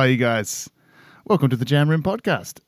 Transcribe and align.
Are 0.00 0.08
you 0.08 0.16
guys? 0.16 0.66
Welcome 1.26 1.50
to 1.50 1.56
the 1.56 1.66
Jam 1.66 1.90
Room 1.90 2.02
Podcast. 2.02 2.60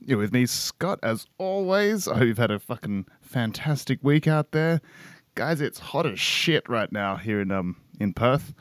You're 0.00 0.18
with 0.18 0.32
me, 0.32 0.46
Scott, 0.46 1.00
as 1.02 1.26
always. 1.36 2.06
I 2.06 2.14
hope 2.16 2.26
you've 2.28 2.38
had 2.38 2.52
a 2.52 2.60
fucking 2.60 3.06
fantastic 3.22 3.98
week 4.04 4.28
out 4.28 4.52
there. 4.52 4.80
Guys, 5.34 5.60
it's 5.60 5.80
hot 5.80 6.06
as 6.06 6.20
shit 6.20 6.68
right 6.68 6.92
now 6.92 7.16
here 7.16 7.40
in 7.40 7.50
um 7.50 7.74
in 7.98 8.12
Perth. 8.12 8.54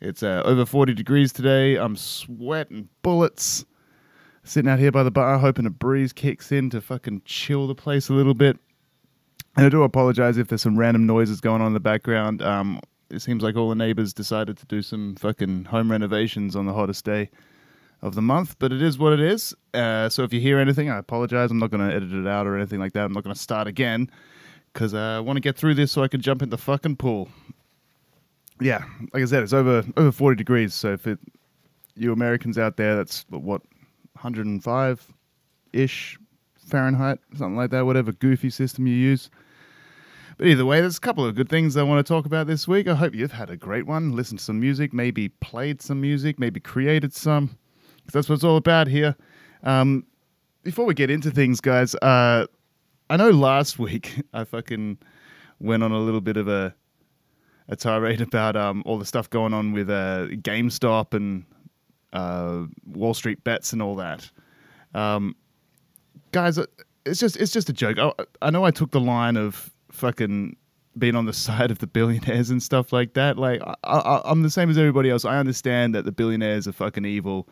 It's 0.00 0.22
uh, 0.22 0.42
over 0.44 0.64
40 0.64 0.94
degrees 0.94 1.32
today. 1.32 1.74
I'm 1.74 1.96
sweating 1.96 2.90
bullets. 3.02 3.64
Sitting 4.44 4.70
out 4.70 4.78
here 4.78 4.92
by 4.92 5.02
the 5.02 5.10
bar, 5.10 5.36
hoping 5.40 5.66
a 5.66 5.70
breeze 5.70 6.12
kicks 6.12 6.52
in 6.52 6.70
to 6.70 6.80
fucking 6.80 7.22
chill 7.24 7.66
the 7.66 7.74
place 7.74 8.08
a 8.08 8.12
little 8.12 8.34
bit. 8.34 8.56
And 9.56 9.66
I 9.66 9.68
do 9.68 9.82
apologize 9.82 10.38
if 10.38 10.46
there's 10.46 10.62
some 10.62 10.78
random 10.78 11.06
noises 11.06 11.40
going 11.40 11.60
on 11.60 11.66
in 11.66 11.74
the 11.74 11.80
background. 11.80 12.40
Um, 12.40 12.80
it 13.10 13.20
seems 13.20 13.42
like 13.42 13.56
all 13.56 13.68
the 13.68 13.74
neighbors 13.74 14.12
decided 14.12 14.56
to 14.58 14.66
do 14.66 14.82
some 14.82 15.14
fucking 15.16 15.64
home 15.66 15.90
renovations 15.90 16.54
on 16.54 16.66
the 16.66 16.72
hottest 16.72 17.04
day 17.04 17.30
of 18.02 18.14
the 18.14 18.22
month, 18.22 18.56
but 18.58 18.72
it 18.72 18.82
is 18.82 18.98
what 18.98 19.12
it 19.12 19.20
is. 19.20 19.54
Uh, 19.74 20.08
so 20.08 20.22
if 20.22 20.32
you 20.32 20.40
hear 20.40 20.58
anything, 20.58 20.88
I 20.88 20.98
apologize. 20.98 21.50
I'm 21.50 21.58
not 21.58 21.70
going 21.70 21.88
to 21.88 21.94
edit 21.94 22.12
it 22.12 22.26
out 22.26 22.46
or 22.46 22.56
anything 22.56 22.78
like 22.78 22.92
that. 22.92 23.04
I'm 23.04 23.12
not 23.12 23.24
going 23.24 23.34
to 23.34 23.40
start 23.40 23.66
again 23.66 24.10
because 24.72 24.94
uh, 24.94 25.16
I 25.16 25.20
want 25.20 25.36
to 25.36 25.40
get 25.40 25.56
through 25.56 25.74
this 25.74 25.90
so 25.90 26.02
I 26.02 26.08
can 26.08 26.20
jump 26.20 26.42
in 26.42 26.50
the 26.50 26.58
fucking 26.58 26.96
pool. 26.96 27.28
Yeah, 28.60 28.84
like 29.12 29.22
I 29.22 29.26
said, 29.26 29.42
it's 29.42 29.52
over 29.52 29.84
over 29.96 30.12
40 30.12 30.36
degrees. 30.36 30.74
So 30.74 30.92
if 30.92 31.06
it, 31.06 31.18
you 31.96 32.12
Americans 32.12 32.58
out 32.58 32.76
there, 32.76 32.96
that's 32.96 33.24
what 33.30 33.62
105 34.14 35.12
ish 35.72 36.18
Fahrenheit, 36.66 37.18
something 37.36 37.56
like 37.56 37.70
that, 37.70 37.86
whatever 37.86 38.12
goofy 38.12 38.50
system 38.50 38.86
you 38.86 38.94
use. 38.94 39.30
But 40.38 40.46
either 40.46 40.64
way, 40.64 40.80
there's 40.80 40.96
a 40.96 41.00
couple 41.00 41.26
of 41.26 41.34
good 41.34 41.48
things 41.48 41.76
I 41.76 41.82
want 41.82 42.04
to 42.04 42.08
talk 42.08 42.24
about 42.24 42.46
this 42.46 42.68
week. 42.68 42.86
I 42.86 42.94
hope 42.94 43.12
you've 43.12 43.32
had 43.32 43.50
a 43.50 43.56
great 43.56 43.86
one, 43.86 44.12
listened 44.12 44.38
to 44.38 44.44
some 44.44 44.60
music, 44.60 44.94
maybe 44.94 45.28
played 45.28 45.82
some 45.82 46.00
music, 46.00 46.38
maybe 46.38 46.60
created 46.60 47.12
some, 47.12 47.58
because 47.96 48.12
that's 48.12 48.28
what 48.28 48.36
it's 48.36 48.44
all 48.44 48.56
about 48.56 48.86
here. 48.86 49.16
Um, 49.64 50.06
before 50.62 50.86
we 50.86 50.94
get 50.94 51.10
into 51.10 51.32
things, 51.32 51.60
guys, 51.60 51.96
uh, 51.96 52.46
I 53.10 53.16
know 53.16 53.30
last 53.30 53.78
week 53.80 54.22
I 54.32 54.44
fucking 54.44 54.98
went 55.58 55.82
on 55.82 55.90
a 55.90 55.98
little 55.98 56.20
bit 56.20 56.36
of 56.36 56.46
a 56.46 56.74
a 57.70 57.76
tirade 57.76 58.22
about 58.22 58.56
um, 58.56 58.82
all 58.86 58.96
the 58.96 59.04
stuff 59.04 59.28
going 59.28 59.52
on 59.52 59.72
with 59.72 59.90
uh, 59.90 60.26
GameStop 60.30 61.12
and 61.12 61.44
uh, 62.14 62.62
Wall 62.86 63.12
Street 63.12 63.44
bets 63.44 63.74
and 63.74 63.82
all 63.82 63.94
that. 63.96 64.30
Um, 64.94 65.36
guys, 66.32 66.56
uh, 66.56 66.64
it's 67.04 67.20
just 67.20 67.36
it's 67.36 67.52
just 67.52 67.68
a 67.68 67.72
joke. 67.72 67.98
I, 67.98 68.12
I 68.40 68.50
know 68.50 68.64
I 68.64 68.70
took 68.70 68.92
the 68.92 69.00
line 69.00 69.36
of 69.36 69.70
fucking 69.90 70.56
being 70.98 71.14
on 71.14 71.26
the 71.26 71.32
side 71.46 71.70
of 71.70 71.78
the 71.78 71.86
billionaires 71.86 72.50
and 72.50 72.62
stuff 72.62 72.92
like 72.92 73.14
that. 73.14 73.38
Like 73.38 73.62
I, 73.84 74.20
I'm 74.24 74.42
the 74.42 74.50
same 74.50 74.70
as 74.70 74.78
everybody 74.78 75.10
else. 75.10 75.24
I 75.24 75.38
understand 75.38 75.94
that 75.94 76.04
the 76.04 76.12
billionaires 76.12 76.66
are 76.68 76.72
fucking 76.72 77.04
evil, 77.04 77.48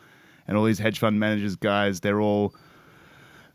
and 0.47 0.57
all 0.57 0.63
these 0.63 0.79
hedge 0.79 0.99
fund 0.99 1.19
managers 1.19 1.55
guys, 1.55 2.01
they're 2.01 2.21
all 2.21 2.55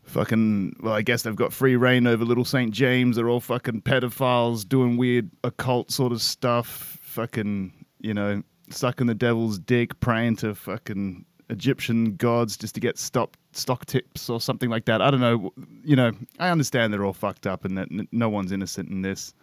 fucking. 0.03 0.77
Well, 0.81 0.93
I 0.93 1.01
guess 1.01 1.23
they've 1.23 1.35
got 1.35 1.53
free 1.53 1.75
reign 1.75 2.07
over 2.07 2.25
Little 2.25 2.45
Saint 2.45 2.71
James. 2.71 3.15
They're 3.15 3.29
all 3.29 3.41
fucking 3.41 3.81
pedophiles 3.81 4.67
doing 4.67 4.97
weird 4.97 5.29
occult 5.43 5.91
sort 5.91 6.11
of 6.11 6.21
stuff. 6.21 6.99
Fucking, 7.01 7.73
you 7.99 8.13
know, 8.13 8.43
sucking 8.69 9.07
the 9.07 9.15
devil's 9.15 9.59
dick, 9.59 9.99
praying 9.99 10.37
to 10.37 10.55
fucking 10.55 11.25
Egyptian 11.49 12.15
gods 12.15 12.57
just 12.57 12.73
to 12.75 12.79
get 12.79 12.97
stop 12.97 13.37
stock 13.51 13.85
tips 13.85 14.29
or 14.29 14.39
something 14.39 14.69
like 14.69 14.85
that. 14.85 15.01
I 15.01 15.11
don't 15.11 15.19
know. 15.19 15.51
You 15.83 15.95
know, 15.95 16.11
I 16.39 16.49
understand 16.49 16.93
they're 16.93 17.05
all 17.05 17.13
fucked 17.13 17.47
up 17.47 17.65
and 17.65 17.77
that 17.77 17.89
n- 17.91 18.07
no 18.11 18.29
one's 18.29 18.51
innocent 18.51 18.89
in 18.89 19.01
this. 19.01 19.33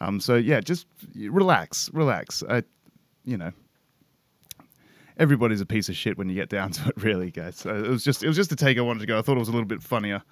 Um, 0.00 0.20
so 0.20 0.36
yeah, 0.36 0.60
just 0.60 0.86
relax, 1.14 1.90
relax. 1.92 2.42
I, 2.48 2.62
you 3.24 3.36
know, 3.36 3.52
everybody's 5.18 5.60
a 5.60 5.66
piece 5.66 5.88
of 5.88 5.96
shit 5.96 6.16
when 6.16 6.28
you 6.28 6.34
get 6.34 6.48
down 6.48 6.70
to 6.72 6.88
it, 6.88 7.02
really, 7.02 7.30
guys. 7.30 7.56
So 7.56 7.74
it 7.74 7.88
was 7.88 8.04
just 8.04 8.22
it 8.22 8.28
was 8.28 8.36
just 8.36 8.52
a 8.52 8.56
take 8.56 8.78
I 8.78 8.82
wanted 8.82 9.00
to 9.00 9.06
go. 9.06 9.18
I 9.18 9.22
thought 9.22 9.36
it 9.36 9.40
was 9.40 9.48
a 9.48 9.52
little 9.52 9.66
bit 9.66 9.82
funnier 9.82 10.22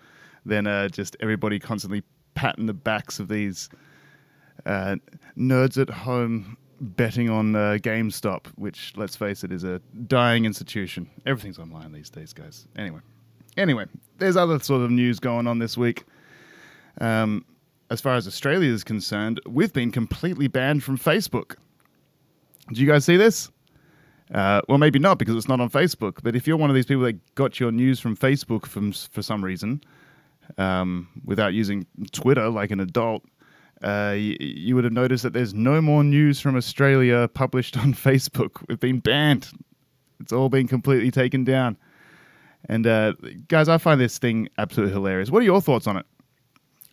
than 0.47 0.67
uh, 0.67 0.89
just 0.89 1.17
everybody 1.21 1.59
constantly 1.59 2.03
patting 2.35 2.67
the 2.67 2.75
backs 2.75 3.19
of 3.19 3.29
these 3.29 3.69
uh, 4.65 4.97
nerds 5.37 5.81
at 5.81 5.91
home 5.91 6.57
betting 6.81 7.29
on 7.29 7.55
uh, 7.55 7.79
GameStop, 7.81 8.47
which, 8.57 8.93
let's 8.97 9.17
face 9.17 9.45
it, 9.45 9.53
is 9.53 9.65
a 9.65 9.81
dying 10.07 10.45
institution. 10.45 11.09
Everything's 11.27 11.59
online 11.59 11.93
these 11.93 12.11
days, 12.11 12.33
guys. 12.33 12.67
Anyway, 12.77 13.01
anyway, 13.57 13.87
there's 14.19 14.37
other 14.37 14.59
sort 14.59 14.83
of 14.83 14.91
news 14.91 15.21
going 15.21 15.47
on 15.47 15.59
this 15.59 15.77
week. 15.77 16.05
Um, 17.01 17.45
as 17.91 18.01
far 18.01 18.15
as 18.15 18.27
Australia 18.27 18.73
is 18.73 18.85
concerned, 18.85 19.41
we've 19.47 19.73
been 19.73 19.91
completely 19.91 20.49
banned 20.49 20.83
from 20.83 20.97
Facebook. 20.97 21.57
Did 22.69 22.79
you 22.79 22.87
guys 22.87 23.05
see 23.05 23.17
this? 23.17 23.51
Uh, 24.33 24.61
well, 24.69 24.79
maybe 24.79 24.99
not 25.01 25.19
because 25.19 25.35
it's 25.35 25.49
not 25.49 25.61
on 25.61 25.69
Facebook. 25.69 26.19
But 26.23 26.37
if 26.37 26.47
you're 26.47 26.57
one 26.57 26.71
of 26.71 26.77
these 26.77 26.87
people 26.87 27.03
that 27.03 27.35
got 27.35 27.59
your 27.59 27.73
news 27.73 27.99
from 27.99 28.17
Facebook 28.17 28.65
from 28.65 28.93
for 28.93 29.23
some 29.23 29.45
reason, 29.45 29.83
um, 30.57 31.09
without 31.25 31.53
using 31.53 31.87
Twitter 32.13 32.49
like 32.49 32.71
an 32.71 32.81
adult, 32.81 33.25
uh, 33.83 34.15
you, 34.17 34.37
you 34.41 34.75
would 34.75 34.85
have 34.85 34.93
noticed 34.93 35.23
that 35.23 35.33
there's 35.33 35.55
no 35.55 35.81
more 35.81 36.05
news 36.05 36.41
from 36.41 36.57
Australia 36.57 37.29
published 37.33 37.77
on 37.77 37.95
Facebook. 37.95 38.63
We've 38.69 38.81
been 38.81 39.01
banned. 39.01 39.49
It's 40.21 40.33
all 40.33 40.49
been 40.49 40.69
completely 40.69 41.11
taken 41.11 41.45
down. 41.45 41.77
And 42.69 42.87
uh, 42.87 43.15
guys, 43.49 43.69
I 43.69 43.79
find 43.79 44.01
this 44.01 44.19
thing 44.19 44.49
absolutely 44.59 44.93
hilarious. 44.93 45.31
What 45.31 45.41
are 45.41 45.47
your 45.47 45.63
thoughts 45.63 45.87
on 45.87 45.97
it? 45.97 46.07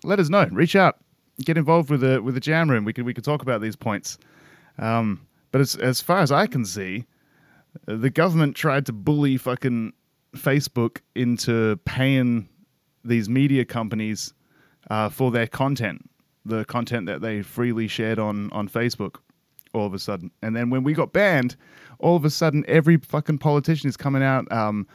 Let 0.03 0.19
us 0.19 0.29
know. 0.29 0.47
Reach 0.51 0.75
out. 0.75 0.97
Get 1.43 1.57
involved 1.57 1.89
with 1.89 2.01
the 2.01 2.21
with 2.21 2.33
the 2.33 2.39
jam 2.39 2.69
room. 2.69 2.85
We 2.85 2.93
could 2.93 3.05
we 3.05 3.13
could 3.13 3.23
talk 3.23 3.41
about 3.41 3.61
these 3.61 3.75
points. 3.75 4.17
Um, 4.79 5.27
but 5.51 5.61
as 5.61 5.75
as 5.75 6.01
far 6.01 6.19
as 6.19 6.31
I 6.31 6.47
can 6.47 6.65
see, 6.65 7.05
the 7.85 8.09
government 8.09 8.55
tried 8.55 8.85
to 8.87 8.93
bully 8.93 9.37
fucking 9.37 9.93
Facebook 10.35 11.01
into 11.15 11.77
paying 11.85 12.49
these 13.03 13.29
media 13.29 13.65
companies 13.65 14.33
uh, 14.89 15.09
for 15.09 15.31
their 15.31 15.47
content, 15.47 16.09
the 16.47 16.65
content 16.65 17.05
that 17.07 17.21
they 17.21 17.41
freely 17.41 17.87
shared 17.87 18.19
on 18.19 18.51
on 18.51 18.67
Facebook. 18.67 19.17
All 19.73 19.85
of 19.85 19.93
a 19.93 19.99
sudden, 19.99 20.31
and 20.41 20.55
then 20.55 20.69
when 20.69 20.83
we 20.83 20.93
got 20.93 21.13
banned, 21.13 21.55
all 21.99 22.15
of 22.15 22.25
a 22.25 22.29
sudden 22.29 22.63
every 22.67 22.97
fucking 22.97 23.37
politician 23.37 23.89
is 23.89 23.97
coming 23.97 24.23
out. 24.23 24.51
Um, 24.51 24.87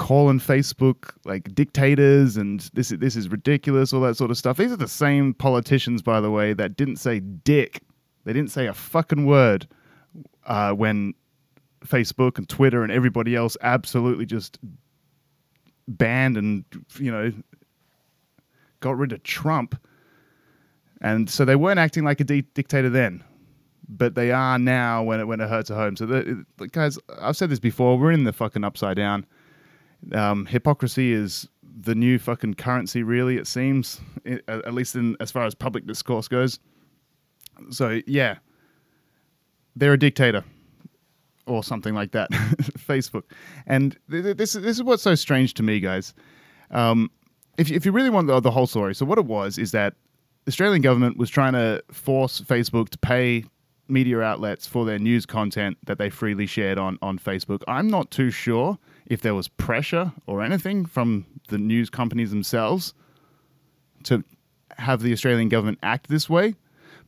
calling 0.00 0.40
Facebook 0.40 1.10
like 1.26 1.54
dictators 1.54 2.38
and 2.38 2.70
this 2.72 2.90
is 2.90 2.98
this 3.00 3.16
is 3.16 3.28
ridiculous, 3.28 3.92
all 3.92 4.00
that 4.00 4.16
sort 4.16 4.30
of 4.30 4.38
stuff. 4.38 4.56
These 4.56 4.72
are 4.72 4.76
the 4.76 4.88
same 4.88 5.34
politicians, 5.34 6.00
by 6.00 6.22
the 6.22 6.30
way, 6.30 6.54
that 6.54 6.74
didn't 6.74 6.96
say 6.96 7.20
dick. 7.20 7.82
They 8.24 8.32
didn't 8.32 8.50
say 8.50 8.66
a 8.66 8.72
fucking 8.72 9.26
word 9.26 9.68
uh, 10.46 10.72
when 10.72 11.12
Facebook 11.84 12.38
and 12.38 12.48
Twitter 12.48 12.82
and 12.82 12.90
everybody 12.90 13.36
else 13.36 13.58
absolutely 13.60 14.24
just 14.24 14.58
banned 15.86 16.38
and 16.38 16.64
you 16.98 17.10
know 17.10 17.32
got 18.80 18.96
rid 18.96 19.12
of 19.12 19.22
Trump. 19.22 19.78
And 21.00 21.30
so 21.30 21.44
they 21.44 21.56
weren't 21.56 21.78
acting 21.78 22.04
like 22.04 22.20
a 22.20 22.24
di- 22.24 22.42
dictator 22.54 22.90
then, 22.90 23.24
but 23.88 24.14
they 24.14 24.32
are 24.32 24.58
now 24.58 25.02
when 25.02 25.18
it 25.20 25.26
when 25.26 25.40
it 25.40 25.48
hurts 25.48 25.70
at 25.70 25.76
home. 25.76 25.96
So 25.96 26.06
the, 26.06 26.44
guys, 26.72 26.98
I've 27.20 27.36
said 27.36 27.48
this 27.50 27.58
before. 27.58 27.98
We're 27.98 28.12
in 28.12 28.24
the 28.24 28.32
fucking 28.32 28.64
upside 28.64 28.96
down. 28.96 29.24
Um, 30.12 30.46
hypocrisy 30.46 31.12
is 31.12 31.48
the 31.82 31.94
new 31.94 32.18
fucking 32.18 32.54
currency. 32.54 33.02
Really, 33.02 33.36
it 33.36 33.46
seems, 33.46 34.00
i- 34.26 34.40
at 34.48 34.74
least 34.74 34.94
in 34.94 35.16
as 35.20 35.30
far 35.30 35.44
as 35.46 35.54
public 35.54 35.86
discourse 35.86 36.28
goes. 36.28 36.58
So 37.70 38.00
yeah, 38.06 38.36
they're 39.76 39.92
a 39.94 39.98
dictator 39.98 40.44
or 41.46 41.64
something 41.64 41.94
like 41.94 42.12
that. 42.12 42.30
Facebook, 42.32 43.22
and 43.66 43.96
th- 44.10 44.22
th- 44.24 44.36
this 44.36 44.52
this 44.52 44.76
is 44.76 44.82
what's 44.82 45.02
so 45.02 45.14
strange 45.14 45.54
to 45.54 45.62
me, 45.62 45.80
guys. 45.80 46.12
Um, 46.70 47.10
if 47.58 47.68
you, 47.70 47.76
if 47.76 47.84
you 47.86 47.92
really 47.92 48.10
want 48.10 48.26
the, 48.28 48.38
the 48.40 48.50
whole 48.50 48.66
story, 48.66 48.94
so 48.94 49.04
what 49.06 49.18
it 49.18 49.24
was 49.26 49.58
is 49.58 49.72
that 49.72 49.94
Australian 50.48 50.82
government 50.82 51.16
was 51.16 51.30
trying 51.30 51.52
to 51.52 51.82
force 51.92 52.40
Facebook 52.40 52.88
to 52.90 52.98
pay 52.98 53.44
media 53.88 54.20
outlets 54.20 54.66
for 54.66 54.84
their 54.84 54.98
news 54.98 55.26
content 55.26 55.76
that 55.84 55.98
they 55.98 56.08
freely 56.08 56.46
shared 56.46 56.78
on 56.78 56.98
on 57.02 57.18
Facebook. 57.18 57.62
I'm 57.68 57.88
not 57.88 58.10
too 58.10 58.30
sure 58.30 58.78
if 59.06 59.20
there 59.20 59.34
was 59.34 59.48
pressure 59.48 60.12
or 60.26 60.42
anything 60.42 60.86
from 60.86 61.26
the 61.48 61.58
news 61.58 61.90
companies 61.90 62.30
themselves 62.30 62.94
to 64.04 64.24
have 64.78 65.02
the 65.02 65.12
Australian 65.12 65.48
government 65.48 65.78
act 65.82 66.08
this 66.08 66.30
way, 66.30 66.54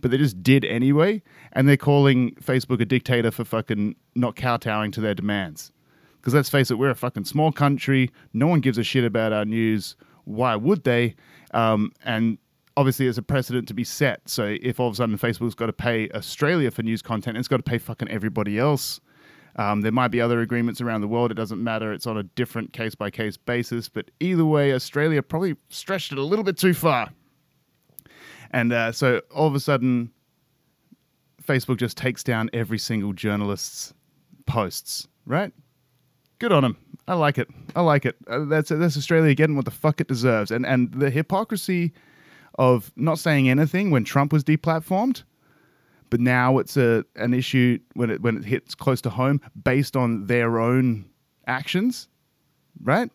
but 0.01 0.11
they 0.11 0.19
just 0.19 0.43
did 0.43 0.65
anyway, 0.65 1.23
and 1.53 1.69
they're 1.69 1.77
calling 1.77 2.35
Facebook 2.35 2.81
a 2.81 2.85
dictator 2.85 3.31
for 3.31 3.45
fucking 3.45 3.95
not 4.15 4.37
kowtowing 4.37 4.93
to 4.93 5.01
their 5.01 5.15
demands. 5.15 5.73
Because 6.17 6.35
let's 6.35 6.51
face 6.51 6.71
it, 6.71 6.79
we're 6.79 6.91
a 6.91 6.95
fucking 6.95 7.25
small 7.25 7.51
country. 7.51 8.11
No 8.33 8.47
one 8.47 8.61
gives 8.61 8.79
a 8.79 8.85
shit 8.85 9.05
about 9.05 9.33
our 9.33 9.45
news. 9.45 9.97
Why 10.25 10.55
would 10.55 10.85
they? 10.85 11.15
Um, 11.53 11.93
and 12.05 12.39
obviously, 12.77 13.07
there's 13.07 13.19
a 13.19 13.23
precedent 13.23 13.69
to 13.69 13.75
be 13.75 13.85
set. 13.85 14.29
So 14.29 14.57
if 14.61 14.81
all 14.81 14.89
of 14.89 14.95
a 14.95 14.97
sudden 14.97 15.19
Facebook's 15.19 15.55
got 15.55 15.67
to 15.67 15.73
pay 15.73 16.09
Australia 16.11 16.71
for 16.71 16.83
news 16.83 17.03
content, 17.03 17.37
it's 17.37 17.49
got 17.49 17.59
to 17.59 17.63
pay 17.63 17.79
fucking 17.79 18.09
everybody 18.09 18.59
else. 18.59 19.01
Um, 19.57 19.83
there 19.83 19.93
might 19.93 20.09
be 20.09 20.21
other 20.21 20.41
agreements 20.41 20.81
around 20.81 21.03
the 21.03 21.09
world. 21.09 21.31
It 21.31 21.35
doesn't 21.35 21.63
matter. 21.63 21.93
It's 21.93 22.07
on 22.07 22.17
a 22.17 22.23
different 22.23 22.73
case 22.73 22.95
by 22.95 23.11
case 23.11 23.37
basis. 23.37 23.89
But 23.89 24.11
either 24.21 24.47
way, 24.47 24.73
Australia 24.73 25.23
probably 25.23 25.57
stretched 25.69 26.13
it 26.13 26.19
a 26.19 26.23
little 26.23 26.45
bit 26.45 26.57
too 26.57 26.73
far. 26.73 27.11
And 28.51 28.73
uh, 28.73 28.93
so 28.93 29.21
all 29.35 29.47
of 29.47 29.55
a 29.55 29.61
sudden, 29.61 30.11
Facebook 31.43 31.79
just 31.79 31.97
takes 31.97 32.23
down 32.23 32.49
every 32.53 32.79
single 32.79 33.13
journalist's 33.13 33.93
posts, 34.47 35.09
right? 35.27 35.53
Good 36.39 36.53
on 36.53 36.63
them. 36.63 36.77
I 37.07 37.15
like 37.15 37.39
it. 37.39 37.49
I 37.75 37.83
like 37.83 38.07
it. 38.07 38.17
Uh, 38.27 38.45
that's 38.45 38.69
that's 38.69 38.97
Australia 38.97 39.35
getting 39.35 39.57
what 39.57 39.65
the 39.65 39.71
fuck 39.71 40.01
it 40.01 40.09
deserves. 40.09 40.51
And 40.51 40.65
and 40.65 40.93
the 40.93 41.11
hypocrisy 41.11 41.93
of 42.57 42.93
not 42.97 43.19
saying 43.19 43.49
anything 43.49 43.91
when 43.91 44.05
Trump 44.05 44.33
was 44.33 44.45
deplatformed, 44.45 45.23
but 46.11 46.21
now 46.21 46.59
it's 46.59 46.77
a 46.77 47.05
an 47.17 47.33
issue 47.33 47.79
when 47.95 48.11
it 48.11 48.21
when 48.21 48.37
it 48.37 48.45
hits 48.45 48.75
close 48.75 49.01
to 49.03 49.11
home 49.11 49.41
based 49.65 49.97
on 49.97 50.27
their 50.27 50.59
own 50.61 51.07
actions, 51.47 52.09
right? 52.83 53.11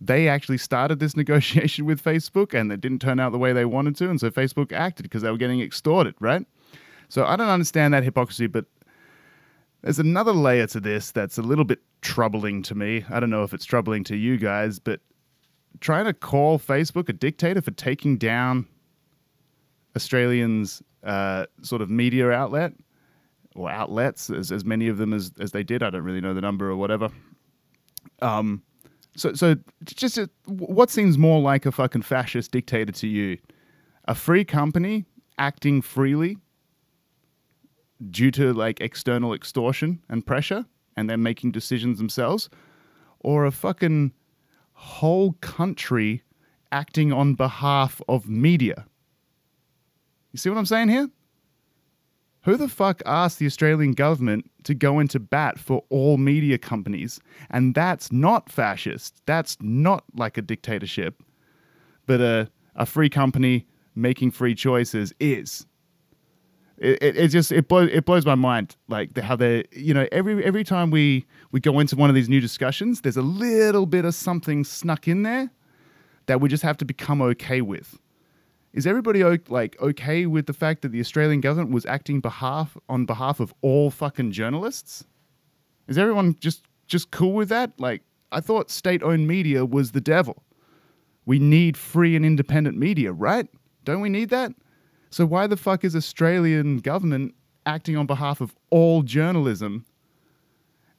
They 0.00 0.28
actually 0.28 0.58
started 0.58 0.98
this 0.98 1.16
negotiation 1.22 1.86
with 1.86 2.02
Facebook 2.02 2.52
and 2.52 2.70
it 2.72 2.80
didn't 2.80 3.00
turn 3.00 3.20
out 3.20 3.32
the 3.32 3.38
way 3.38 3.52
they 3.52 3.64
wanted 3.64 3.96
to, 3.96 4.10
and 4.10 4.20
so 4.20 4.30
Facebook 4.30 4.72
acted 4.72 5.04
because 5.04 5.22
they 5.22 5.30
were 5.30 5.36
getting 5.36 5.60
extorted, 5.60 6.14
right? 6.20 6.44
So 7.08 7.24
I 7.24 7.36
don't 7.36 7.48
understand 7.48 7.94
that 7.94 8.02
hypocrisy, 8.02 8.48
but 8.48 8.66
there's 9.82 10.00
another 10.00 10.32
layer 10.32 10.66
to 10.68 10.80
this 10.80 11.12
that's 11.12 11.38
a 11.38 11.42
little 11.42 11.64
bit 11.64 11.78
troubling 12.02 12.62
to 12.62 12.74
me. 12.74 13.04
I 13.08 13.20
don't 13.20 13.30
know 13.30 13.44
if 13.44 13.54
it's 13.54 13.64
troubling 13.64 14.02
to 14.04 14.16
you 14.16 14.36
guys, 14.36 14.80
but 14.80 15.00
trying 15.80 16.04
to 16.06 16.14
call 16.14 16.58
Facebook 16.58 17.08
a 17.08 17.12
dictator 17.12 17.60
for 17.60 17.70
taking 17.72 18.16
down 18.18 18.66
Australians' 19.94 20.82
uh, 21.04 21.46
sort 21.62 21.82
of 21.82 21.90
media 21.90 22.30
outlet 22.30 22.72
or 23.54 23.70
outlets, 23.70 24.30
as, 24.30 24.52
as 24.52 24.64
many 24.64 24.88
of 24.88 24.98
them 24.98 25.12
as, 25.12 25.32
as 25.40 25.52
they 25.52 25.62
did. 25.62 25.82
I 25.82 25.90
don't 25.90 26.02
really 26.02 26.20
know 26.20 26.34
the 26.34 26.40
number 26.40 26.68
or 26.70 26.76
whatever. 26.76 27.08
Um, 28.20 28.62
so, 29.16 29.32
so 29.32 29.56
just 29.84 30.18
a, 30.18 30.28
what 30.46 30.90
seems 30.90 31.16
more 31.16 31.40
like 31.40 31.64
a 31.64 31.72
fucking 31.72 32.02
fascist 32.02 32.50
dictator 32.50 32.92
to 32.92 33.06
you? 33.06 33.38
A 34.06 34.14
free 34.14 34.44
company 34.44 35.04
acting 35.38 35.82
freely 35.82 36.36
due 38.10 38.30
to 38.30 38.52
like 38.52 38.80
external 38.80 39.32
extortion 39.32 40.02
and 40.10 40.24
pressure 40.26 40.66
and 40.96 41.08
then 41.08 41.22
making 41.22 41.52
decisions 41.52 41.98
themselves, 41.98 42.48
or 43.20 43.46
a 43.46 43.50
fucking 43.50 44.12
whole 44.76 45.32
country 45.40 46.22
acting 46.70 47.12
on 47.12 47.34
behalf 47.34 48.00
of 48.08 48.28
media. 48.28 48.86
You 50.32 50.38
see 50.38 50.50
what 50.50 50.58
I'm 50.58 50.66
saying 50.66 50.90
here? 50.90 51.08
Who 52.42 52.56
the 52.56 52.68
fuck 52.68 53.02
asked 53.06 53.38
the 53.38 53.46
Australian 53.46 53.92
government 53.92 54.48
to 54.64 54.74
go 54.74 55.00
into 55.00 55.18
bat 55.18 55.58
for 55.58 55.82
all 55.88 56.18
media 56.18 56.58
companies? 56.58 57.18
And 57.50 57.74
that's 57.74 58.12
not 58.12 58.52
fascist. 58.52 59.20
That's 59.26 59.56
not 59.60 60.04
like 60.14 60.38
a 60.38 60.42
dictatorship. 60.42 61.22
But 62.06 62.20
a, 62.20 62.48
a 62.76 62.86
free 62.86 63.08
company 63.08 63.66
making 63.96 64.30
free 64.30 64.54
choices 64.54 65.12
is 65.18 65.66
it, 66.78 67.02
it, 67.02 67.16
it, 67.16 67.28
just 67.28 67.52
it 67.52 67.68
blows 67.68 67.88
it 67.90 68.04
blows 68.04 68.26
my 68.26 68.34
mind 68.34 68.76
like 68.88 69.16
how 69.18 69.34
they 69.34 69.64
you 69.72 69.94
know 69.94 70.06
every 70.12 70.44
every 70.44 70.62
time 70.62 70.90
we 70.90 71.24
we 71.50 71.60
go 71.60 71.78
into 71.80 71.96
one 71.96 72.10
of 72.10 72.14
these 72.14 72.28
new 72.28 72.40
discussions 72.40 73.00
there's 73.00 73.16
a 73.16 73.22
little 73.22 73.86
bit 73.86 74.04
of 74.04 74.14
something 74.14 74.62
snuck 74.62 75.08
in 75.08 75.22
there 75.22 75.50
that 76.26 76.40
we 76.40 76.48
just 76.48 76.62
have 76.62 76.76
to 76.78 76.84
become 76.84 77.22
okay 77.22 77.60
with. 77.60 77.98
Is 78.72 78.86
everybody 78.86 79.22
like 79.48 79.80
okay 79.80 80.26
with 80.26 80.46
the 80.46 80.52
fact 80.52 80.82
that 80.82 80.92
the 80.92 81.00
Australian 81.00 81.40
government 81.40 81.70
was 81.70 81.86
acting 81.86 82.20
behalf 82.20 82.76
on 82.88 83.06
behalf 83.06 83.40
of 83.40 83.54
all 83.62 83.90
fucking 83.90 84.32
journalists? 84.32 85.04
Is 85.88 85.96
everyone 85.96 86.36
just 86.40 86.64
just 86.86 87.10
cool 87.10 87.32
with 87.32 87.48
that? 87.48 87.72
Like 87.78 88.02
I 88.32 88.40
thought 88.40 88.70
state 88.70 89.02
owned 89.02 89.26
media 89.26 89.64
was 89.64 89.92
the 89.92 90.00
devil. 90.00 90.42
We 91.24 91.38
need 91.38 91.76
free 91.76 92.14
and 92.14 92.24
independent 92.24 92.76
media 92.76 93.12
right? 93.12 93.48
Don't 93.84 94.00
we 94.00 94.10
need 94.10 94.28
that 94.30 94.52
so 95.10 95.26
why 95.26 95.46
the 95.46 95.56
fuck 95.56 95.84
is 95.84 95.94
Australian 95.94 96.78
government 96.78 97.34
acting 97.64 97.96
on 97.96 98.06
behalf 98.06 98.40
of 98.40 98.54
all 98.70 99.02
journalism? 99.02 99.84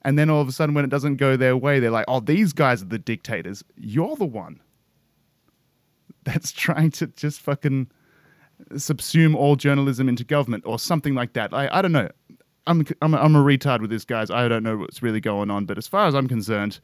And 0.02 0.18
then 0.18 0.30
all 0.30 0.40
of 0.40 0.48
a 0.48 0.52
sudden, 0.52 0.74
when 0.74 0.84
it 0.84 0.90
doesn't 0.90 1.16
go 1.16 1.36
their 1.36 1.56
way, 1.56 1.80
they're 1.80 1.90
like, 1.90 2.06
"Oh, 2.08 2.20
these 2.20 2.52
guys 2.52 2.82
are 2.82 2.86
the 2.86 2.98
dictators. 2.98 3.64
You're 3.76 4.16
the 4.16 4.24
one 4.24 4.60
that's 6.24 6.52
trying 6.52 6.90
to 6.92 7.08
just 7.08 7.40
fucking 7.40 7.90
subsume 8.72 9.34
all 9.36 9.56
journalism 9.56 10.08
into 10.08 10.24
government 10.24 10.64
or 10.66 10.78
something 10.78 11.14
like 11.14 11.32
that." 11.34 11.52
I, 11.52 11.68
I 11.70 11.82
don't 11.82 11.92
know. 11.92 12.08
I'm, 12.66 12.86
I'm, 13.00 13.14
I'm 13.14 13.34
a 13.34 13.42
retard 13.42 13.80
with 13.80 13.90
this, 13.90 14.04
guys. 14.04 14.30
I 14.30 14.46
don't 14.46 14.62
know 14.62 14.76
what's 14.76 15.02
really 15.02 15.20
going 15.20 15.50
on. 15.50 15.64
But 15.64 15.78
as 15.78 15.88
far 15.88 16.06
as 16.06 16.14
I'm 16.14 16.28
concerned, 16.28 16.80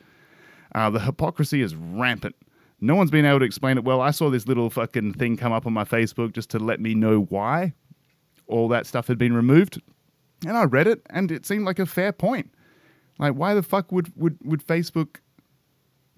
uh, 0.74 0.90
the 0.90 1.00
hypocrisy 1.00 1.60
is 1.62 1.74
rampant. 1.76 2.34
No 2.84 2.94
one's 2.94 3.10
been 3.10 3.24
able 3.24 3.38
to 3.38 3.44
explain 3.46 3.78
it 3.78 3.84
well. 3.84 4.02
I 4.02 4.10
saw 4.10 4.28
this 4.28 4.46
little 4.46 4.68
fucking 4.68 5.14
thing 5.14 5.38
come 5.38 5.52
up 5.52 5.66
on 5.66 5.72
my 5.72 5.84
Facebook 5.84 6.34
just 6.34 6.50
to 6.50 6.58
let 6.58 6.80
me 6.80 6.94
know 6.94 7.22
why 7.30 7.72
all 8.46 8.68
that 8.68 8.86
stuff 8.86 9.06
had 9.06 9.16
been 9.16 9.32
removed. 9.32 9.80
And 10.46 10.54
I 10.54 10.64
read 10.64 10.86
it 10.86 11.00
and 11.08 11.32
it 11.32 11.46
seemed 11.46 11.64
like 11.64 11.78
a 11.78 11.86
fair 11.86 12.12
point. 12.12 12.52
Like 13.18 13.32
why 13.34 13.54
the 13.54 13.62
fuck 13.62 13.90
would 13.90 14.12
would, 14.16 14.36
would 14.44 14.66
Facebook 14.66 15.16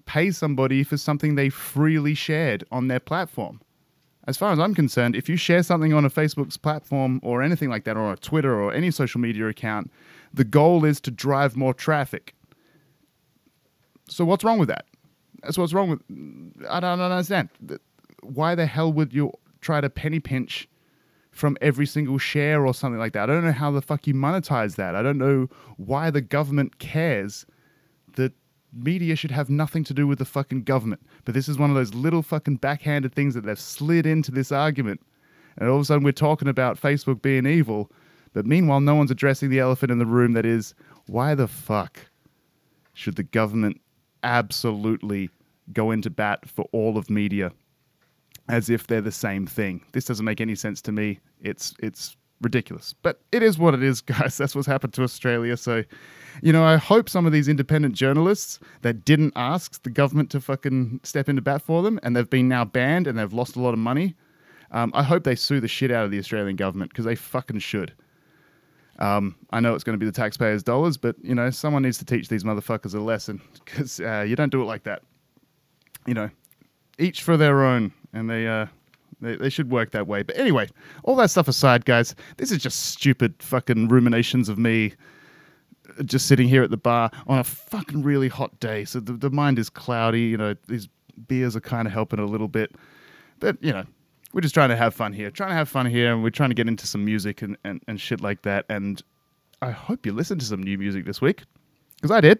pay 0.05 0.29
somebody 0.29 0.83
for 0.83 0.97
something 0.97 1.35
they 1.35 1.47
freely 1.47 2.13
shared 2.13 2.65
on 2.69 2.89
their 2.89 2.99
platform? 2.99 3.61
As 4.27 4.35
far 4.35 4.51
as 4.51 4.59
I'm 4.59 4.75
concerned, 4.75 5.15
if 5.15 5.29
you 5.29 5.37
share 5.37 5.63
something 5.63 5.93
on 5.93 6.03
a 6.03 6.09
Facebook's 6.09 6.57
platform 6.57 7.21
or 7.23 7.41
anything 7.41 7.69
like 7.69 7.85
that, 7.85 7.95
or 7.95 8.11
a 8.11 8.17
Twitter 8.17 8.59
or 8.59 8.73
any 8.73 8.91
social 8.91 9.21
media 9.21 9.47
account, 9.47 9.89
the 10.33 10.43
goal 10.43 10.83
is 10.83 10.99
to 11.01 11.11
drive 11.11 11.55
more 11.55 11.73
traffic. 11.73 12.35
So 14.09 14.25
what's 14.25 14.43
wrong 14.43 14.59
with 14.59 14.67
that? 14.67 14.85
That's 15.43 15.57
what's 15.57 15.73
wrong 15.73 15.89
with. 15.89 16.01
I 16.69 16.79
don't 16.79 16.99
understand. 16.99 17.49
Why 18.21 18.55
the 18.55 18.65
hell 18.65 18.91
would 18.91 19.13
you 19.13 19.31
try 19.61 19.81
to 19.81 19.89
penny 19.89 20.19
pinch 20.19 20.67
from 21.31 21.57
every 21.61 21.85
single 21.85 22.17
share 22.17 22.65
or 22.65 22.73
something 22.73 22.99
like 22.99 23.13
that? 23.13 23.29
I 23.29 23.33
don't 23.33 23.45
know 23.45 23.51
how 23.51 23.71
the 23.71 23.81
fuck 23.81 24.07
you 24.07 24.13
monetize 24.13 24.75
that. 24.75 24.95
I 24.95 25.01
don't 25.01 25.17
know 25.17 25.47
why 25.77 26.09
the 26.09 26.21
government 26.21 26.79
cares 26.79 27.45
that 28.15 28.33
media 28.73 29.15
should 29.15 29.31
have 29.31 29.49
nothing 29.49 29.83
to 29.85 29.93
do 29.93 30.07
with 30.07 30.19
the 30.19 30.25
fucking 30.25 30.63
government. 30.63 31.01
But 31.25 31.33
this 31.33 31.47
is 31.47 31.57
one 31.57 31.69
of 31.69 31.75
those 31.75 31.93
little 31.93 32.21
fucking 32.21 32.57
backhanded 32.57 33.13
things 33.13 33.33
that 33.35 33.45
they've 33.45 33.59
slid 33.59 34.05
into 34.05 34.31
this 34.31 34.51
argument. 34.51 35.01
And 35.57 35.69
all 35.69 35.75
of 35.75 35.81
a 35.81 35.85
sudden 35.85 36.03
we're 36.03 36.11
talking 36.11 36.47
about 36.47 36.79
Facebook 36.79 37.21
being 37.21 37.45
evil. 37.45 37.91
But 38.33 38.45
meanwhile, 38.45 38.81
no 38.81 38.95
one's 38.95 39.11
addressing 39.11 39.49
the 39.49 39.59
elephant 39.59 39.91
in 39.91 39.99
the 39.99 40.05
room 40.05 40.33
that 40.33 40.45
is 40.45 40.75
why 41.07 41.33
the 41.33 41.47
fuck 41.47 41.99
should 42.93 43.15
the 43.15 43.23
government 43.23 43.79
absolutely 44.23 45.29
go 45.73 45.91
into 45.91 46.09
bat 46.09 46.47
for 46.47 46.65
all 46.71 46.97
of 46.97 47.09
media 47.09 47.51
as 48.49 48.69
if 48.69 48.87
they're 48.87 49.01
the 49.01 49.11
same 49.11 49.45
thing. 49.45 49.83
This 49.91 50.05
doesn't 50.05 50.25
make 50.25 50.39
any 50.39 50.55
sense 50.55 50.81
to 50.83 50.91
me. 50.91 51.19
It's 51.41 51.73
it's 51.79 52.15
ridiculous. 52.41 52.93
But 53.01 53.21
it 53.31 53.43
is 53.43 53.57
what 53.57 53.73
it 53.73 53.83
is, 53.83 54.01
guys. 54.15 54.37
That's 54.37 54.55
what's 54.55 54.67
happened 54.67 54.93
to 54.93 55.03
Australia. 55.03 55.57
So, 55.57 55.83
you 56.41 56.53
know, 56.53 56.63
I 56.63 56.77
hope 56.77 57.09
some 57.09 57.25
of 57.25 57.31
these 57.31 57.47
independent 57.47 57.95
journalists 57.95 58.59
that 58.81 59.05
didn't 59.05 59.33
ask 59.35 59.81
the 59.83 59.89
government 59.89 60.29
to 60.31 60.41
fucking 60.41 61.01
step 61.03 61.29
into 61.29 61.41
bat 61.41 61.61
for 61.61 61.81
them 61.81 61.99
and 62.03 62.15
they've 62.15 62.29
been 62.29 62.47
now 62.47 62.65
banned 62.65 63.07
and 63.07 63.17
they've 63.17 63.33
lost 63.33 63.55
a 63.55 63.61
lot 63.61 63.73
of 63.73 63.79
money. 63.79 64.15
Um, 64.71 64.91
I 64.93 65.03
hope 65.03 65.23
they 65.23 65.35
sue 65.35 65.59
the 65.59 65.67
shit 65.67 65.91
out 65.91 66.05
of 66.05 66.11
the 66.11 66.19
Australian 66.19 66.57
government 66.57 66.91
because 66.91 67.05
they 67.05 67.15
fucking 67.15 67.59
should. 67.59 67.93
Um, 68.99 69.35
I 69.51 69.59
know 69.59 69.75
it's 69.75 69.83
going 69.83 69.93
to 69.93 69.99
be 69.99 70.05
the 70.05 70.11
taxpayers' 70.11 70.63
dollars, 70.63 70.97
but 70.97 71.15
you 71.21 71.35
know 71.35 71.49
someone 71.49 71.83
needs 71.83 71.97
to 71.99 72.05
teach 72.05 72.29
these 72.29 72.43
motherfuckers 72.43 72.95
a 72.95 72.99
lesson 72.99 73.41
because 73.65 73.99
uh, 73.99 74.25
you 74.27 74.35
don't 74.35 74.51
do 74.51 74.61
it 74.61 74.65
like 74.65 74.83
that. 74.83 75.03
You 76.05 76.13
know, 76.13 76.29
each 76.97 77.21
for 77.21 77.37
their 77.37 77.63
own, 77.63 77.93
and 78.13 78.29
they, 78.29 78.47
uh, 78.47 78.65
they 79.21 79.35
they 79.35 79.49
should 79.49 79.69
work 79.69 79.91
that 79.91 80.07
way. 80.07 80.23
But 80.23 80.37
anyway, 80.37 80.69
all 81.03 81.15
that 81.17 81.29
stuff 81.29 81.47
aside, 81.47 81.85
guys, 81.85 82.15
this 82.37 82.51
is 82.51 82.57
just 82.59 82.87
stupid 82.87 83.35
fucking 83.39 83.87
ruminations 83.89 84.49
of 84.49 84.57
me 84.57 84.93
uh, 85.99 86.03
just 86.03 86.27
sitting 86.27 86.47
here 86.47 86.63
at 86.63 86.71
the 86.71 86.77
bar 86.77 87.11
on 87.27 87.37
a 87.37 87.43
fucking 87.43 88.01
really 88.01 88.29
hot 88.29 88.59
day. 88.59 88.83
So 88.83 88.99
the, 88.99 89.13
the 89.13 89.29
mind 89.29 89.59
is 89.59 89.69
cloudy. 89.69 90.21
You 90.21 90.37
know, 90.37 90.55
these 90.67 90.87
beers 91.27 91.55
are 91.55 91.61
kind 91.61 91.87
of 91.87 91.93
helping 91.93 92.19
a 92.19 92.25
little 92.25 92.47
bit, 92.47 92.73
but 93.39 93.61
you 93.61 93.73
know, 93.73 93.85
we're 94.33 94.41
just 94.41 94.53
trying 94.53 94.69
to 94.69 94.75
have 94.75 94.93
fun 94.93 95.13
here, 95.13 95.31
trying 95.31 95.49
to 95.49 95.55
have 95.55 95.69
fun 95.69 95.85
here, 95.85 96.13
and 96.13 96.23
we're 96.23 96.29
trying 96.29 96.49
to 96.49 96.55
get 96.55 96.67
into 96.67 96.85
some 96.85 97.03
music 97.05 97.41
and, 97.41 97.57
and, 97.63 97.81
and 97.87 97.99
shit 97.99 98.21
like 98.21 98.41
that. 98.43 98.65
And 98.69 99.01
I 99.61 99.71
hope 99.71 100.05
you 100.05 100.13
listened 100.13 100.41
to 100.41 100.47
some 100.47 100.61
new 100.61 100.77
music 100.77 101.05
this 101.05 101.21
week, 101.21 101.43
because 101.95 102.11
I 102.11 102.21
did. 102.21 102.39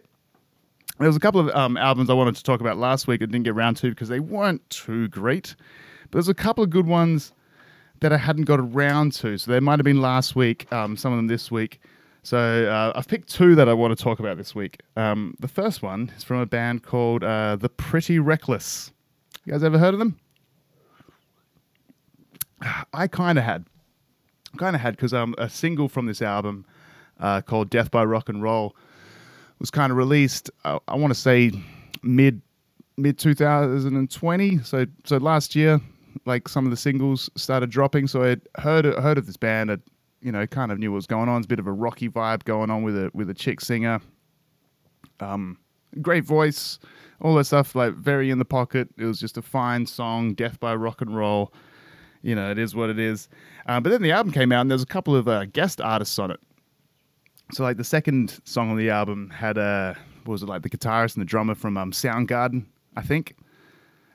There 1.00 1.08
was 1.08 1.16
a 1.16 1.20
couple 1.20 1.40
of 1.42 1.56
um, 1.56 1.78
albums 1.78 2.10
I 2.10 2.14
wanted 2.14 2.36
to 2.36 2.44
talk 2.44 2.60
about 2.60 2.78
last 2.78 3.08
week 3.08 3.22
I 3.22 3.26
didn't 3.26 3.44
get 3.44 3.52
around 3.52 3.78
to 3.78 3.90
because 3.90 4.10
they 4.10 4.20
weren't 4.20 4.68
too 4.70 5.08
great. 5.10 5.56
But 6.04 6.14
there's 6.14 6.30
a 6.30 6.34
couple 6.34 6.64
of 6.64 6.70
good 6.70 6.88
ones 6.88 7.34
that 8.00 8.12
I 8.12 8.18
hadn't 8.18 8.46
got 8.46 8.60
around 8.60 9.14
to. 9.14 9.38
So 9.38 9.52
they 9.52 9.60
might 9.60 9.80
have 9.80 9.84
been 9.84 10.02
last 10.02 10.36
week, 10.36 10.72
um, 10.74 10.98
some 10.98 11.14
of 11.14 11.18
them 11.18 11.28
this 11.28 11.52
week. 11.52 11.80
So 12.24 12.38
uh, 12.38 12.98
I've 12.98 13.08
picked 13.08 13.30
two 13.30 13.56
that 13.56 13.70
I 13.70 13.74
want 13.74 13.98
to 13.98 14.04
talk 14.04 14.20
about 14.20 14.38
this 14.38 14.54
week. 14.56 14.82
Um, 14.96 15.36
the 15.40 15.48
first 15.48 15.82
one 15.82 16.12
is 16.18 16.24
from 16.24 16.40
a 16.40 16.46
band 16.46 16.84
called 16.84 17.24
uh, 17.24 17.56
The 17.56 17.70
Pretty 17.70 18.20
Reckless. 18.20 18.92
You 19.46 19.54
guys 19.54 19.64
ever 19.64 19.78
heard 19.78 19.94
of 19.94 20.00
them? 20.00 20.20
I 22.94 23.08
kind 23.08 23.38
of 23.38 23.44
had, 23.44 23.66
kind 24.58 24.76
of 24.76 24.82
had 24.82 24.96
because 24.96 25.14
um, 25.14 25.36
a 25.38 25.50
single 25.50 25.90
from 25.90 26.06
this 26.06 26.22
album 26.22 26.66
uh, 27.20 27.42
called 27.42 27.70
"Death 27.70 27.92
by 27.92 28.04
Rock 28.04 28.30
and 28.30 28.42
Roll" 28.42 28.76
was 29.60 29.72
kind 29.72 29.92
of 29.92 29.98
released. 29.98 30.50
Uh, 30.66 30.80
I 30.88 30.96
want 30.96 31.14
to 31.14 31.20
say 31.20 31.52
mid 32.04 32.42
mid 32.98 33.18
2020. 33.18 34.60
So 34.60 34.86
so 35.04 35.18
last 35.18 35.56
year, 35.56 35.80
like 36.26 36.48
some 36.48 36.66
of 36.66 36.72
the 36.72 36.78
singles 36.78 37.30
started 37.36 37.70
dropping. 37.70 38.08
So 38.08 38.24
I 38.24 38.62
heard 38.62 38.86
heard 38.86 39.18
of 39.18 39.26
this 39.26 39.38
band. 39.38 39.72
I'd 39.72 39.82
you 40.22 40.32
know, 40.32 40.46
kind 40.48 40.72
of 40.72 40.80
knew 40.80 40.92
what 40.92 40.98
was 40.98 41.08
going 41.08 41.30
on. 41.30 41.38
It's 41.38 41.46
a 41.46 41.50
bit 41.50 41.60
of 41.60 41.68
a 41.68 41.72
rocky 41.72 42.10
vibe 42.10 42.44
going 42.44 42.70
on 42.70 42.84
with 42.84 42.96
a 42.96 43.12
with 43.14 43.30
a 43.30 43.34
chick 43.34 43.62
singer. 43.62 44.02
Um, 45.20 45.58
great 46.02 46.24
voice, 46.24 46.80
all 47.22 47.36
that 47.36 47.46
stuff. 47.46 47.76
Like 47.76 47.94
very 47.94 48.30
in 48.30 48.40
the 48.40 48.46
pocket. 48.46 48.90
It 48.98 49.06
was 49.06 49.20
just 49.20 49.38
a 49.38 49.42
fine 49.42 49.86
song, 49.86 50.34
"Death 50.34 50.60
by 50.60 50.76
Rock 50.76 51.02
and 51.02 51.16
Roll." 51.16 51.54
You 52.22 52.36
know, 52.36 52.52
it 52.52 52.58
is 52.58 52.76
what 52.76 52.90
it 52.90 53.00
is. 53.00 53.30
Uh, 53.66 53.80
but 53.80 53.90
then 53.90 54.02
the 54.02 54.12
album 54.12 54.34
came 54.34 54.52
out, 54.52 54.62
and 54.62 54.72
there's 54.72 54.84
a 54.84 54.88
couple 54.88 55.16
of 55.16 55.28
uh, 55.28 55.46
guest 55.46 55.82
artists 55.82 56.18
on 56.20 56.32
it. 56.32 56.40
So 57.54 57.64
like 57.64 57.78
the 57.78 57.84
second 57.84 58.40
song 58.44 58.70
on 58.70 58.78
the 58.78 58.90
album 58.90 59.30
had 59.30 59.58
a 59.58 59.98
what 60.26 60.34
was 60.34 60.44
it 60.44 60.48
like 60.50 60.62
the 60.62 60.70
guitarist 60.70 61.16
and 61.16 61.22
the 61.22 61.26
drummer 61.26 61.56
from 61.56 61.78
um, 61.78 61.92
Soundgarden, 61.92 62.66
I 62.98 63.02
think. 63.02 63.36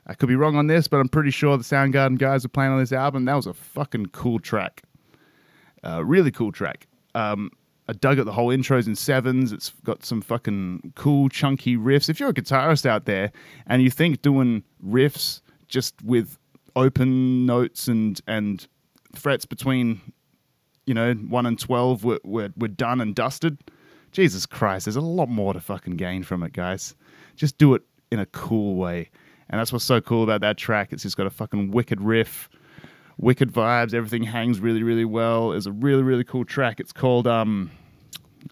I 0.05 0.13
could 0.13 0.27
be 0.27 0.35
wrong 0.35 0.55
on 0.55 0.67
this, 0.67 0.87
but 0.87 0.99
I'm 0.99 1.09
pretty 1.09 1.31
sure 1.31 1.57
the 1.57 1.63
Soundgarden 1.63 2.19
guys 2.19 2.43
were 2.43 2.49
playing 2.49 2.71
on 2.71 2.79
this 2.79 2.91
album. 2.91 3.25
That 3.25 3.35
was 3.35 3.47
a 3.47 3.53
fucking 3.53 4.07
cool 4.07 4.37
track. 4.37 4.83
Uh, 5.83 6.03
really 6.05 6.29
cool 6.29 6.51
track. 6.51 6.87
Um, 7.15 7.49
I 7.87 7.93
dug 7.93 8.19
at 8.19 8.25
the 8.25 8.31
whole 8.31 8.49
intros 8.49 8.87
in 8.87 8.95
sevens. 8.95 9.51
It's 9.51 9.71
got 9.83 10.05
some 10.05 10.21
fucking 10.21 10.93
cool, 10.95 11.29
chunky 11.29 11.77
riffs. 11.77 12.09
If 12.09 12.19
you're 12.19 12.29
a 12.29 12.33
guitarist 12.33 12.85
out 12.85 13.05
there 13.05 13.31
and 13.67 13.81
you 13.81 13.89
think 13.89 14.21
doing 14.21 14.63
riffs 14.85 15.41
just 15.67 16.01
with 16.03 16.37
open 16.75 17.45
notes 17.45 17.87
and 17.87 18.19
and 18.27 18.67
frets 19.15 19.45
between, 19.45 20.01
you 20.85 20.93
know, 20.93 21.13
one 21.13 21.45
and 21.45 21.59
twelve 21.59 22.03
were, 22.03 22.19
were, 22.23 22.49
were 22.57 22.67
done 22.67 22.99
and 23.01 23.13
dusted, 23.15 23.57
Jesus 24.11 24.45
Christ, 24.45 24.85
there's 24.85 24.95
a 24.95 25.01
lot 25.01 25.27
more 25.27 25.53
to 25.53 25.59
fucking 25.59 25.97
gain 25.97 26.23
from 26.23 26.43
it, 26.43 26.53
guys. 26.53 26.95
Just 27.35 27.57
do 27.57 27.73
it 27.73 27.81
in 28.11 28.19
a 28.19 28.27
cool 28.27 28.75
way. 28.75 29.09
And 29.49 29.59
that's 29.59 29.73
what's 29.73 29.85
so 29.85 30.01
cool 30.01 30.23
about 30.23 30.41
that 30.41 30.57
track. 30.57 30.93
It's 30.93 31.03
just 31.03 31.17
got 31.17 31.27
a 31.27 31.31
fucking 31.31 31.71
wicked 31.71 31.99
riff, 31.99 32.47
wicked 33.17 33.51
vibes. 33.51 33.93
Everything 33.93 34.23
hangs 34.23 34.59
really, 34.59 34.83
really 34.83 35.05
well. 35.05 35.51
It's 35.51 35.65
a 35.65 35.71
really, 35.71 36.03
really 36.03 36.23
cool 36.23 36.45
track. 36.45 36.79
It's 36.79 36.93
called, 36.93 37.27
um, 37.27 37.71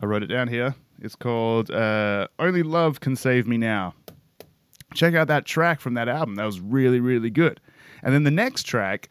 I 0.02 0.06
wrote 0.06 0.24
it 0.24 0.28
down 0.28 0.48
here. 0.48 0.76
It's 1.00 1.16
called 1.16 1.72
uh, 1.72 2.28
Only 2.40 2.64
Love 2.64 3.00
Can 3.00 3.16
Save 3.16 3.48
Me 3.48 3.58
Now. 3.58 3.94
Check 4.94 5.16
out 5.16 5.28
that 5.28 5.46
track 5.46 5.80
from 5.80 5.94
that 5.94 6.10
album. 6.10 6.36
That 6.36 6.46
was 6.46 6.60
really, 6.60 7.00
really 7.00 7.30
good. 7.30 7.60
And 8.04 8.14
then 8.14 8.24
the 8.24 8.32
next 8.32 8.64
track 8.64 9.10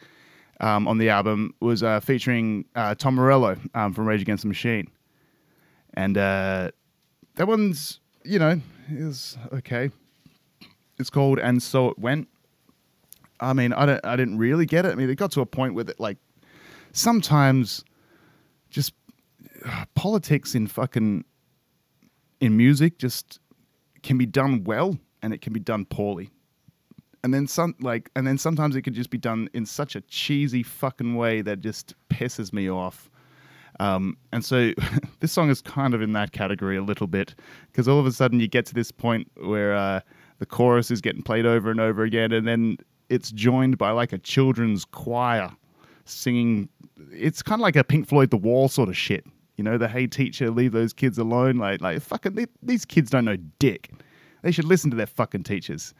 um, 0.61 0.87
on 0.87 0.99
the 0.99 1.09
album 1.09 1.54
was 1.61 1.82
uh, 1.82 2.00
featuring 2.00 2.64
uh, 2.75 2.94
Tom 2.94 3.14
Morello 3.14 3.56
um, 3.75 3.92
from 3.94 4.06
Rage 4.06 4.23
Against 4.23 4.42
the 4.42 4.49
Machine. 4.49 4.90
And 5.94 6.16
uh, 6.16 6.70
that 7.37 7.49
one's, 7.49 8.00
you 8.25 8.38
know, 8.38 8.61
is 8.90 9.37
okay. 9.52 9.90
It's 10.99 11.11
called 11.11 11.38
And 11.38 11.62
So 11.62 11.88
It 11.88 11.99
Went. 11.99 12.28
I 13.40 13.54
mean, 13.54 13.73
I 13.73 13.87
don't 13.87 14.04
I 14.04 14.16
didn't 14.16 14.37
really 14.37 14.66
get 14.66 14.85
it. 14.85 14.92
I 14.92 14.94
mean, 14.94 15.09
it 15.09 15.14
got 15.14 15.32
to 15.32 15.40
a 15.40 15.47
point 15.47 15.75
with 15.75 15.88
it 15.88 15.99
like 15.99 16.18
sometimes 16.92 17.85
just 18.68 18.92
uh, 19.64 19.85
politics 19.94 20.54
in 20.54 20.66
fucking 20.66 21.25
in 22.40 22.56
music 22.56 22.99
just 22.99 23.40
can 24.02 24.18
be 24.18 24.26
done 24.26 24.64
well 24.64 24.99
and 25.23 25.32
it 25.32 25.40
can 25.40 25.52
be 25.52 25.61
done 25.61 25.85
poorly. 25.87 26.30
And 27.23 27.35
then 27.35 27.47
some 27.47 27.75
like 27.81 28.11
and 28.17 28.27
then 28.27 28.39
sometimes 28.39 28.77
it 28.77 28.83
could 28.83 28.95
just 28.95 29.11
be 29.11 29.19
done 29.19 29.49
in 29.53 29.67
such 29.67 29.95
a 29.95 30.00
cheesy 30.03 30.62
fucking 30.62 31.17
way 31.17 31.43
that 31.43 31.61
just 31.61 31.95
pisses 32.09 32.53
me 32.53 32.71
off. 32.71 33.11
Um, 33.79 34.17
and 34.33 34.45
so 34.45 34.73
this 35.21 35.33
song 35.33 35.50
is 35.50 35.62
kind 35.62 35.95
of 35.95 36.03
in 36.03 36.12
that 36.12 36.33
category 36.33 36.77
a 36.77 36.83
little 36.83 37.07
bit 37.07 37.35
because 37.67 37.89
all 37.89 37.99
of 37.99 38.07
a 38.07 38.12
sudden 38.12 38.41
you 38.41 38.49
get 38.49 38.67
to 38.67 38.75
this 38.75 38.91
point 38.91 39.31
where 39.37 39.75
uh, 39.75 40.00
the 40.39 40.47
chorus 40.47 40.91
is 40.91 41.00
getting 41.00 41.23
played 41.23 41.47
over 41.47 41.71
and 41.71 41.81
over 41.81 42.03
again, 42.03 42.33
and 42.33 42.47
then 42.47 42.79
it's 43.09 43.31
joined 43.31 43.79
by 43.79 43.91
like 43.91 44.12
a 44.12 44.19
children's 44.19 44.85
choir 44.85 45.50
singing. 46.05 46.69
It's 47.12 47.43
kind 47.43 47.61
of 47.61 47.62
like 47.62 47.77
a 47.77 47.85
Pink 47.85 48.09
Floyd 48.09 48.31
The 48.31 48.37
Wall 48.37 48.69
sort 48.69 48.89
of 48.89 48.97
shit. 48.97 49.25
You 49.57 49.65
know, 49.65 49.77
the 49.77 49.89
hey 49.89 50.07
teacher, 50.07 50.50
leave 50.50 50.73
those 50.73 50.93
kids 50.93 51.19
alone. 51.19 51.59
Like, 51.59 51.83
like 51.83 52.00
fucking, 52.00 52.47
these 52.62 52.85
kids 52.85 53.11
don't 53.11 53.27
know 53.27 53.37
dick. 53.59 53.91
They 54.43 54.53
should 54.53 54.65
listen 54.65 54.91
to 54.91 54.97
their 54.97 55.07
fucking 55.07 55.43
teachers. 55.43 55.93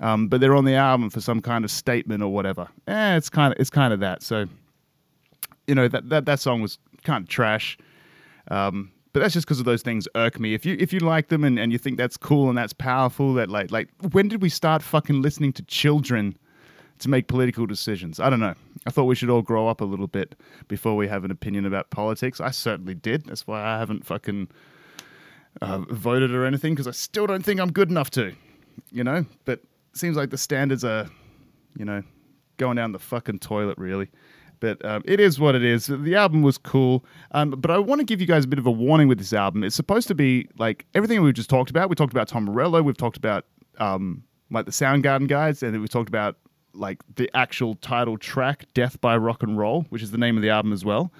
Um, 0.00 0.28
but 0.28 0.40
they're 0.40 0.54
on 0.54 0.64
the 0.64 0.74
album 0.74 1.10
for 1.10 1.20
some 1.20 1.40
kind 1.40 1.64
of 1.64 1.70
statement 1.70 2.22
or 2.22 2.28
whatever. 2.28 2.68
Eh, 2.86 3.16
it's 3.16 3.30
kind 3.30 3.52
of 3.52 3.60
it's 3.60 3.70
kind 3.70 3.92
of 3.92 4.00
that. 4.00 4.22
So, 4.22 4.46
you 5.66 5.74
know, 5.74 5.88
that 5.88 6.08
that 6.10 6.26
that 6.26 6.40
song 6.40 6.60
was 6.60 6.78
kind 7.04 7.22
of 7.22 7.28
trash. 7.28 7.78
Um, 8.50 8.92
but 9.12 9.20
that's 9.20 9.32
just 9.32 9.46
because 9.46 9.58
of 9.58 9.64
those 9.64 9.80
things 9.80 10.06
irk 10.14 10.38
me. 10.38 10.52
If 10.52 10.66
you 10.66 10.76
if 10.78 10.92
you 10.92 11.00
like 11.00 11.28
them 11.28 11.42
and, 11.44 11.58
and 11.58 11.72
you 11.72 11.78
think 11.78 11.96
that's 11.96 12.18
cool 12.18 12.50
and 12.50 12.58
that's 12.58 12.74
powerful, 12.74 13.32
that 13.34 13.48
like 13.48 13.70
like 13.70 13.88
when 14.12 14.28
did 14.28 14.42
we 14.42 14.50
start 14.50 14.82
fucking 14.82 15.22
listening 15.22 15.54
to 15.54 15.62
children 15.62 16.36
to 16.98 17.08
make 17.08 17.26
political 17.26 17.64
decisions? 17.64 18.20
I 18.20 18.28
don't 18.28 18.40
know. 18.40 18.54
I 18.86 18.90
thought 18.90 19.04
we 19.04 19.14
should 19.14 19.30
all 19.30 19.42
grow 19.42 19.68
up 19.68 19.80
a 19.80 19.86
little 19.86 20.06
bit 20.06 20.36
before 20.68 20.96
we 20.96 21.08
have 21.08 21.24
an 21.24 21.30
opinion 21.30 21.64
about 21.64 21.88
politics. 21.88 22.40
I 22.40 22.50
certainly 22.50 22.94
did. 22.94 23.24
That's 23.24 23.46
why 23.46 23.62
I 23.62 23.78
haven't 23.78 24.04
fucking 24.04 24.48
uh, 25.62 25.78
voted 25.78 26.32
or 26.32 26.44
anything 26.44 26.74
because 26.74 26.86
I 26.86 26.92
still 26.92 27.26
don't 27.26 27.42
think 27.42 27.58
I'm 27.58 27.72
good 27.72 27.90
enough 27.90 28.10
to, 28.10 28.34
you 28.92 29.02
know. 29.02 29.24
But 29.46 29.60
seems 29.96 30.16
like 30.16 30.30
the 30.30 30.38
standards 30.38 30.84
are, 30.84 31.08
you 31.76 31.84
know, 31.84 32.02
going 32.56 32.76
down 32.76 32.92
the 32.92 32.98
fucking 32.98 33.38
toilet 33.38 33.78
really. 33.78 34.08
But 34.60 34.82
um, 34.84 35.02
it 35.04 35.20
is 35.20 35.38
what 35.38 35.54
it 35.54 35.62
is. 35.62 35.86
The 35.86 36.14
album 36.14 36.42
was 36.42 36.56
cool. 36.56 37.04
Um, 37.32 37.50
but 37.50 37.70
I 37.70 37.78
want 37.78 38.00
to 38.00 38.04
give 38.04 38.20
you 38.20 38.26
guys 38.26 38.44
a 38.44 38.48
bit 38.48 38.58
of 38.58 38.66
a 38.66 38.70
warning 38.70 39.08
with 39.08 39.18
this 39.18 39.32
album. 39.32 39.62
It's 39.62 39.76
supposed 39.76 40.08
to 40.08 40.14
be 40.14 40.48
like 40.58 40.86
everything 40.94 41.22
we've 41.22 41.34
just 41.34 41.50
talked 41.50 41.70
about. 41.70 41.90
We 41.90 41.94
talked 41.94 42.12
about 42.12 42.28
Tom 42.28 42.46
Morello. 42.46 42.82
We've 42.82 42.96
talked 42.96 43.18
about 43.18 43.44
um, 43.78 44.22
like 44.50 44.64
the 44.64 44.72
Soundgarden 44.72 45.28
guys. 45.28 45.62
And 45.62 45.74
then 45.74 45.82
we 45.82 45.88
talked 45.88 46.08
about 46.08 46.36
like 46.72 47.02
the 47.16 47.30
actual 47.34 47.74
title 47.76 48.16
track, 48.16 48.66
Death 48.74 49.00
by 49.00 49.16
Rock 49.16 49.42
and 49.42 49.58
Roll, 49.58 49.82
which 49.90 50.02
is 50.02 50.10
the 50.10 50.18
name 50.18 50.36
of 50.36 50.42
the 50.42 50.50
album 50.50 50.72
as 50.72 50.84
well. 50.84 51.12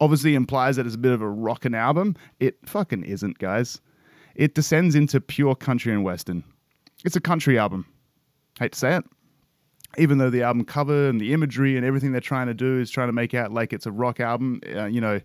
Obviously 0.00 0.34
implies 0.34 0.76
that 0.76 0.86
it's 0.86 0.96
a 0.96 0.98
bit 0.98 1.12
of 1.12 1.22
a 1.22 1.28
rockin' 1.28 1.74
album. 1.74 2.16
It 2.40 2.58
fucking 2.66 3.04
isn't, 3.04 3.38
guys. 3.38 3.80
It 4.34 4.54
descends 4.54 4.94
into 4.94 5.20
pure 5.20 5.54
country 5.54 5.92
and 5.92 6.02
western. 6.02 6.42
It's 7.04 7.16
a 7.16 7.20
country 7.20 7.58
album. 7.58 7.86
Hate 8.58 8.72
to 8.72 8.78
say 8.78 8.96
it 8.96 9.04
even 9.98 10.18
though 10.18 10.30
the 10.30 10.42
album 10.42 10.64
cover 10.64 11.08
and 11.08 11.20
the 11.20 11.32
imagery 11.32 11.76
and 11.76 11.84
everything 11.84 12.12
they're 12.12 12.20
trying 12.20 12.46
to 12.46 12.54
do 12.54 12.80
is 12.80 12.90
trying 12.90 13.08
to 13.08 13.12
make 13.12 13.34
out 13.34 13.52
like 13.52 13.72
it's 13.72 13.86
a 13.86 13.92
rock 13.92 14.20
album, 14.20 14.60
uh, 14.74 14.86
you 14.86 15.00
know, 15.00 15.20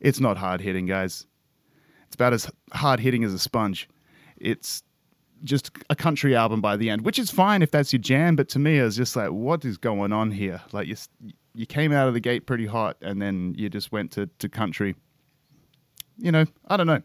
it's 0.00 0.20
not 0.20 0.36
hard 0.36 0.60
hitting, 0.60 0.86
guys. 0.86 1.26
It's 2.06 2.14
about 2.14 2.32
as 2.32 2.50
hard 2.72 3.00
hitting 3.00 3.24
as 3.24 3.32
a 3.32 3.38
sponge. 3.38 3.88
It's 4.36 4.82
just 5.44 5.70
a 5.90 5.96
country 5.96 6.34
album 6.34 6.60
by 6.60 6.76
the 6.76 6.90
end, 6.90 7.04
which 7.04 7.18
is 7.18 7.30
fine 7.30 7.62
if 7.62 7.70
that's 7.70 7.92
your 7.92 8.00
jam. 8.00 8.36
But 8.36 8.48
to 8.50 8.58
me, 8.58 8.78
it 8.78 8.82
was 8.82 8.96
just 8.96 9.16
like, 9.16 9.30
what 9.30 9.64
is 9.64 9.76
going 9.76 10.12
on 10.12 10.30
here? 10.30 10.60
Like 10.72 10.86
you, 10.86 10.96
you 11.54 11.66
came 11.66 11.92
out 11.92 12.08
of 12.08 12.14
the 12.14 12.20
gate 12.20 12.46
pretty 12.46 12.66
hot, 12.66 12.96
and 13.00 13.20
then 13.20 13.54
you 13.56 13.68
just 13.68 13.92
went 13.92 14.12
to 14.12 14.28
to 14.38 14.48
country. 14.48 14.94
You 16.18 16.32
know, 16.32 16.46
I 16.68 16.76
don't 16.76 16.86
know. 16.86 17.02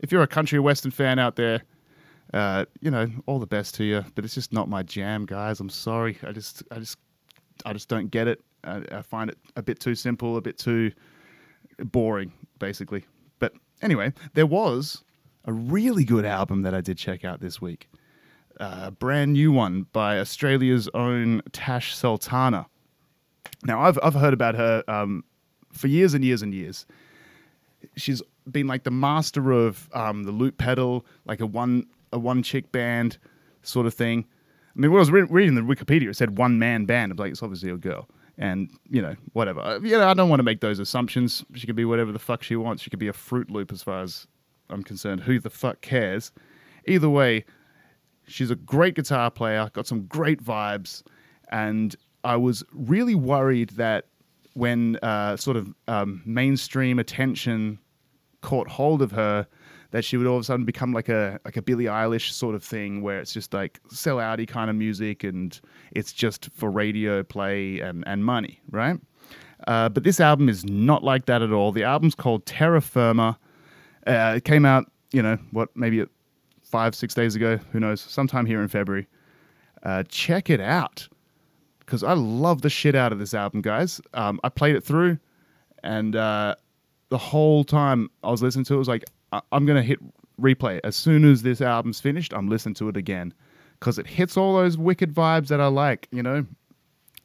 If 0.00 0.12
you're 0.12 0.22
a 0.22 0.28
country 0.28 0.58
western 0.58 0.90
fan 0.90 1.18
out 1.18 1.36
there, 1.36 1.62
uh, 2.32 2.64
you 2.80 2.90
know, 2.90 3.08
all 3.26 3.38
the 3.38 3.46
best 3.46 3.74
to 3.76 3.84
you. 3.84 4.04
But 4.14 4.24
it's 4.24 4.34
just 4.34 4.52
not 4.52 4.68
my 4.68 4.82
jam, 4.82 5.26
guys. 5.26 5.60
I'm 5.60 5.70
sorry. 5.70 6.18
I 6.22 6.32
just, 6.32 6.62
I 6.70 6.78
just, 6.78 6.98
I 7.66 7.72
just 7.72 7.88
don't 7.88 8.10
get 8.10 8.28
it. 8.28 8.40
I, 8.64 8.82
I 8.92 9.02
find 9.02 9.30
it 9.30 9.38
a 9.56 9.62
bit 9.62 9.80
too 9.80 9.94
simple, 9.94 10.36
a 10.36 10.40
bit 10.40 10.58
too 10.58 10.92
boring, 11.78 12.32
basically. 12.58 13.04
But 13.38 13.52
anyway, 13.82 14.12
there 14.34 14.46
was 14.46 15.02
a 15.44 15.52
really 15.52 16.04
good 16.04 16.24
album 16.24 16.62
that 16.62 16.74
I 16.74 16.80
did 16.80 16.98
check 16.98 17.24
out 17.24 17.40
this 17.40 17.60
week. 17.60 17.88
A 18.58 18.90
brand 18.90 19.32
new 19.32 19.50
one 19.50 19.86
by 19.92 20.18
Australia's 20.18 20.88
own 20.94 21.42
Tash 21.52 21.94
Sultana. 21.94 22.66
Now, 23.64 23.80
I've, 23.80 23.98
I've 24.02 24.14
heard 24.14 24.34
about 24.34 24.54
her 24.54 24.84
um, 24.88 25.24
for 25.72 25.88
years 25.88 26.14
and 26.14 26.24
years 26.24 26.42
and 26.42 26.54
years. 26.54 26.86
She's 27.96 28.22
been 28.50 28.66
like 28.66 28.84
the 28.84 28.90
master 28.90 29.50
of 29.50 29.88
um, 29.92 30.24
the 30.24 30.32
loop 30.32 30.58
pedal, 30.58 31.04
like 31.24 31.40
a 31.40 31.46
one 31.46 31.86
a 32.12 32.18
one 32.18 32.42
chick 32.42 32.72
band 32.72 33.18
sort 33.62 33.86
of 33.86 33.94
thing. 33.94 34.26
I 34.74 34.80
mean, 34.80 34.90
when 34.90 34.98
I 34.98 35.00
was 35.00 35.10
re- 35.10 35.22
reading 35.22 35.54
the 35.54 35.60
Wikipedia, 35.60 36.08
it 36.08 36.16
said 36.16 36.38
one 36.38 36.58
man 36.58 36.86
band. 36.86 37.12
I'm 37.12 37.18
like, 37.18 37.30
it's 37.30 37.42
obviously 37.42 37.70
a 37.70 37.76
girl. 37.76 38.08
And, 38.38 38.70
you 38.88 39.02
know, 39.02 39.14
whatever. 39.34 39.60
Uh, 39.60 39.78
you 39.80 39.90
know, 39.90 40.08
I 40.08 40.14
don't 40.14 40.30
want 40.30 40.40
to 40.40 40.44
make 40.44 40.60
those 40.60 40.78
assumptions. 40.78 41.44
She 41.54 41.66
could 41.66 41.76
be 41.76 41.84
whatever 41.84 42.12
the 42.12 42.18
fuck 42.18 42.42
she 42.42 42.56
wants. 42.56 42.82
She 42.82 42.90
could 42.90 42.98
be 42.98 43.08
a 43.08 43.12
Fruit 43.12 43.50
Loop 43.50 43.70
as 43.70 43.82
far 43.82 44.02
as 44.02 44.26
I'm 44.70 44.82
concerned. 44.82 45.20
Who 45.20 45.38
the 45.38 45.50
fuck 45.50 45.82
cares? 45.82 46.32
Either 46.86 47.10
way, 47.10 47.44
she's 48.26 48.50
a 48.50 48.56
great 48.56 48.94
guitar 48.94 49.30
player, 49.30 49.70
got 49.74 49.86
some 49.86 50.06
great 50.06 50.42
vibes. 50.42 51.02
And 51.50 51.94
I 52.24 52.36
was 52.36 52.64
really 52.72 53.14
worried 53.14 53.70
that 53.70 54.06
when 54.54 54.96
uh, 55.02 55.36
sort 55.36 55.58
of 55.58 55.74
um, 55.88 56.22
mainstream 56.24 56.98
attention 56.98 57.78
caught 58.40 58.68
hold 58.68 59.02
of 59.02 59.12
her, 59.12 59.46
that 59.92 60.04
she 60.04 60.16
would 60.16 60.26
all 60.26 60.36
of 60.36 60.40
a 60.40 60.44
sudden 60.44 60.64
become 60.64 60.92
like 60.92 61.08
a 61.08 61.38
like 61.44 61.56
a 61.56 61.62
Billie 61.62 61.84
Eilish 61.84 62.32
sort 62.32 62.54
of 62.54 62.64
thing, 62.64 63.02
where 63.02 63.20
it's 63.20 63.32
just 63.32 63.54
like 63.54 63.80
sell 63.90 64.16
outy 64.16 64.48
kind 64.48 64.68
of 64.68 64.76
music 64.76 65.22
and 65.22 65.58
it's 65.92 66.12
just 66.12 66.50
for 66.54 66.70
radio 66.70 67.22
play 67.22 67.80
and 67.80 68.02
and 68.06 68.24
money, 68.24 68.60
right? 68.70 68.98
Uh, 69.68 69.88
but 69.88 70.02
this 70.02 70.18
album 70.18 70.48
is 70.48 70.64
not 70.64 71.04
like 71.04 71.26
that 71.26 71.42
at 71.42 71.52
all. 71.52 71.70
The 71.70 71.84
album's 71.84 72.14
called 72.14 72.44
Terra 72.46 72.80
Firma. 72.80 73.38
Uh, 74.06 74.34
it 74.36 74.44
came 74.44 74.64
out, 74.64 74.90
you 75.12 75.22
know, 75.22 75.38
what 75.52 75.68
maybe 75.76 76.04
five 76.62 76.94
six 76.94 77.14
days 77.14 77.36
ago, 77.36 77.58
who 77.70 77.78
knows, 77.78 78.00
sometime 78.00 78.46
here 78.46 78.60
in 78.60 78.68
February. 78.68 79.06
Uh, 79.82 80.02
check 80.08 80.48
it 80.48 80.60
out 80.60 81.06
because 81.80 82.02
I 82.02 82.14
love 82.14 82.62
the 82.62 82.70
shit 82.70 82.94
out 82.94 83.12
of 83.12 83.18
this 83.18 83.34
album, 83.34 83.60
guys. 83.60 84.00
Um, 84.14 84.40
I 84.42 84.48
played 84.48 84.74
it 84.74 84.82
through, 84.84 85.18
and 85.84 86.16
uh, 86.16 86.54
the 87.10 87.18
whole 87.18 87.62
time 87.62 88.08
I 88.24 88.30
was 88.30 88.42
listening 88.42 88.64
to 88.64 88.72
it, 88.72 88.76
it 88.76 88.78
was 88.78 88.88
like 88.88 89.04
I- 89.32 89.42
I'm 89.52 89.66
gonna 89.66 89.82
hit 89.82 89.98
replay 90.40 90.80
as 90.84 90.96
soon 90.96 91.24
as 91.24 91.42
this 91.42 91.60
album's 91.60 92.00
finished. 92.00 92.32
I'm 92.32 92.48
listening 92.48 92.74
to 92.76 92.88
it 92.88 92.96
again 92.96 93.32
because 93.78 93.98
it 93.98 94.06
hits 94.06 94.36
all 94.36 94.56
those 94.56 94.76
wicked 94.76 95.14
vibes 95.14 95.48
that 95.48 95.60
I 95.60 95.66
like. 95.66 96.08
You 96.10 96.22
know, 96.22 96.46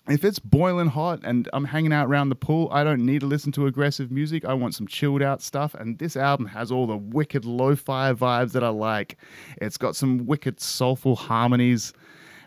if 0.09 0.23
it's 0.23 0.39
boiling 0.39 0.87
hot 0.87 1.19
and 1.23 1.49
I'm 1.53 1.65
hanging 1.65 1.91
out 1.93 2.07
around 2.07 2.29
the 2.29 2.35
pool, 2.35 2.69
I 2.71 2.83
don't 2.83 3.05
need 3.05 3.19
to 3.21 3.27
listen 3.27 3.51
to 3.53 3.67
aggressive 3.67 4.11
music. 4.11 4.45
I 4.45 4.53
want 4.53 4.73
some 4.73 4.87
chilled 4.87 5.21
out 5.21 5.41
stuff. 5.41 5.73
And 5.73 5.99
this 5.99 6.15
album 6.15 6.45
has 6.47 6.71
all 6.71 6.87
the 6.87 6.97
wicked 6.97 7.43
lo 7.45 7.75
fi 7.75 8.13
vibes 8.13 8.53
that 8.53 8.63
I 8.63 8.69
like. 8.69 9.17
It's 9.61 9.77
got 9.77 9.95
some 9.95 10.25
wicked 10.25 10.59
soulful 10.59 11.15
harmonies. 11.15 11.93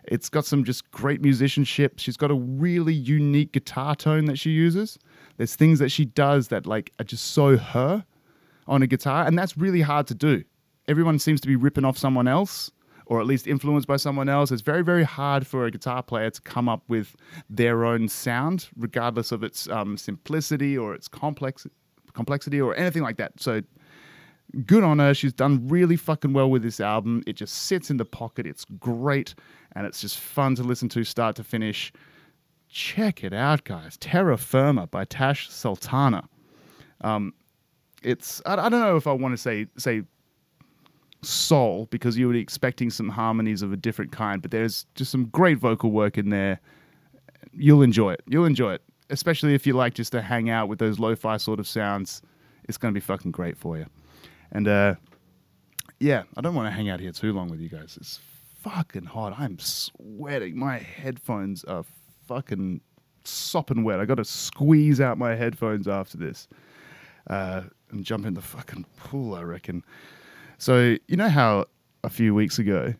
It's 0.04 0.30
got 0.30 0.46
some 0.46 0.64
just 0.64 0.90
great 0.90 1.20
musicianship. 1.20 1.98
She's 1.98 2.16
got 2.16 2.30
a 2.30 2.34
really 2.34 2.94
unique 2.94 3.52
guitar 3.52 3.94
tone 3.94 4.24
that 4.24 4.38
she 4.38 4.50
uses. 4.50 4.98
There's 5.36 5.54
things 5.54 5.78
that 5.78 5.90
she 5.90 6.06
does 6.06 6.48
that 6.48 6.66
like 6.66 6.92
are 6.98 7.04
just 7.04 7.32
so 7.32 7.58
her 7.58 8.04
on 8.70 8.82
a 8.82 8.86
guitar, 8.86 9.26
and 9.26 9.38
that's 9.38 9.58
really 9.58 9.82
hard 9.82 10.06
to 10.06 10.14
do. 10.14 10.42
Everyone 10.88 11.18
seems 11.18 11.40
to 11.42 11.48
be 11.48 11.56
ripping 11.56 11.84
off 11.84 11.98
someone 11.98 12.26
else, 12.26 12.70
or 13.06 13.20
at 13.20 13.26
least 13.26 13.46
influenced 13.46 13.88
by 13.88 13.96
someone 13.96 14.28
else. 14.28 14.52
It's 14.52 14.62
very, 14.62 14.82
very 14.82 15.02
hard 15.02 15.46
for 15.46 15.66
a 15.66 15.70
guitar 15.70 16.02
player 16.02 16.30
to 16.30 16.40
come 16.40 16.68
up 16.68 16.84
with 16.88 17.16
their 17.50 17.84
own 17.84 18.08
sound, 18.08 18.68
regardless 18.76 19.32
of 19.32 19.42
its 19.42 19.68
um, 19.68 19.96
simplicity 19.98 20.78
or 20.78 20.94
its 20.94 21.08
complex 21.08 21.66
complexity 22.12 22.60
or 22.60 22.74
anything 22.76 23.02
like 23.02 23.16
that. 23.18 23.38
So 23.40 23.62
good 24.66 24.82
on 24.82 24.98
her. 24.98 25.14
She's 25.14 25.32
done 25.32 25.68
really 25.68 25.96
fucking 25.96 26.32
well 26.32 26.50
with 26.50 26.62
this 26.62 26.80
album. 26.80 27.22
It 27.26 27.34
just 27.34 27.54
sits 27.54 27.90
in 27.90 27.96
the 27.98 28.04
pocket. 28.04 28.46
It's 28.46 28.64
great, 28.64 29.34
and 29.74 29.86
it's 29.86 30.00
just 30.00 30.18
fun 30.18 30.54
to 30.56 30.62
listen 30.62 30.88
to 30.90 31.04
start 31.04 31.36
to 31.36 31.44
finish. 31.44 31.92
Check 32.68 33.24
it 33.24 33.32
out, 33.32 33.64
guys. 33.64 33.96
Terra 33.96 34.38
Firma 34.38 34.86
by 34.86 35.04
Tash 35.04 35.50
Sultana. 35.50 36.28
Um, 37.00 37.34
it's 38.02 38.42
I, 38.46 38.54
I 38.54 38.68
don't 38.68 38.80
know 38.80 38.96
if 38.96 39.06
I 39.06 39.12
want 39.12 39.32
to 39.32 39.38
say 39.38 39.66
say 39.76 40.02
soul 41.22 41.86
because 41.90 42.16
you 42.16 42.30
be 42.32 42.38
expecting 42.38 42.90
some 42.90 43.08
harmonies 43.08 43.62
of 43.62 43.72
a 43.72 43.76
different 43.76 44.12
kind, 44.12 44.40
but 44.40 44.50
there's 44.50 44.86
just 44.94 45.10
some 45.10 45.26
great 45.26 45.58
vocal 45.58 45.90
work 45.90 46.16
in 46.16 46.30
there. 46.30 46.60
You'll 47.52 47.82
enjoy 47.82 48.12
it. 48.12 48.22
You'll 48.26 48.46
enjoy 48.46 48.74
it, 48.74 48.82
especially 49.10 49.54
if 49.54 49.66
you 49.66 49.74
like 49.74 49.94
just 49.94 50.12
to 50.12 50.22
hang 50.22 50.50
out 50.50 50.68
with 50.68 50.78
those 50.78 50.98
lo-fi 50.98 51.36
sort 51.36 51.60
of 51.60 51.68
sounds. 51.68 52.22
It's 52.68 52.78
going 52.78 52.94
to 52.94 52.98
be 52.98 53.04
fucking 53.04 53.32
great 53.32 53.58
for 53.58 53.76
you. 53.76 53.86
And 54.52 54.68
uh, 54.68 54.94
yeah, 55.98 56.22
I 56.36 56.40
don't 56.40 56.54
want 56.54 56.66
to 56.68 56.70
hang 56.70 56.88
out 56.88 57.00
here 57.00 57.12
too 57.12 57.32
long 57.32 57.48
with 57.48 57.60
you 57.60 57.68
guys. 57.68 57.98
It's 58.00 58.20
fucking 58.62 59.04
hot. 59.04 59.34
I'm 59.38 59.58
sweating. 59.58 60.58
My 60.58 60.78
headphones 60.78 61.64
are 61.64 61.84
fucking 62.26 62.80
sopping 63.24 63.84
wet. 63.84 64.00
I 64.00 64.04
got 64.04 64.16
to 64.16 64.24
squeeze 64.24 65.00
out 65.00 65.18
my 65.18 65.34
headphones 65.34 65.88
after 65.88 66.16
this 66.16 66.48
uh, 67.28 67.62
and 67.92 68.04
jump 68.04 68.26
in 68.26 68.34
the 68.34 68.42
fucking 68.42 68.86
pool. 68.96 69.34
I 69.34 69.42
reckon. 69.42 69.84
So 70.58 70.96
you 71.08 71.16
know 71.16 71.28
how 71.28 71.66
a 72.04 72.10
few 72.10 72.34
weeks 72.34 72.58
ago 72.58 72.94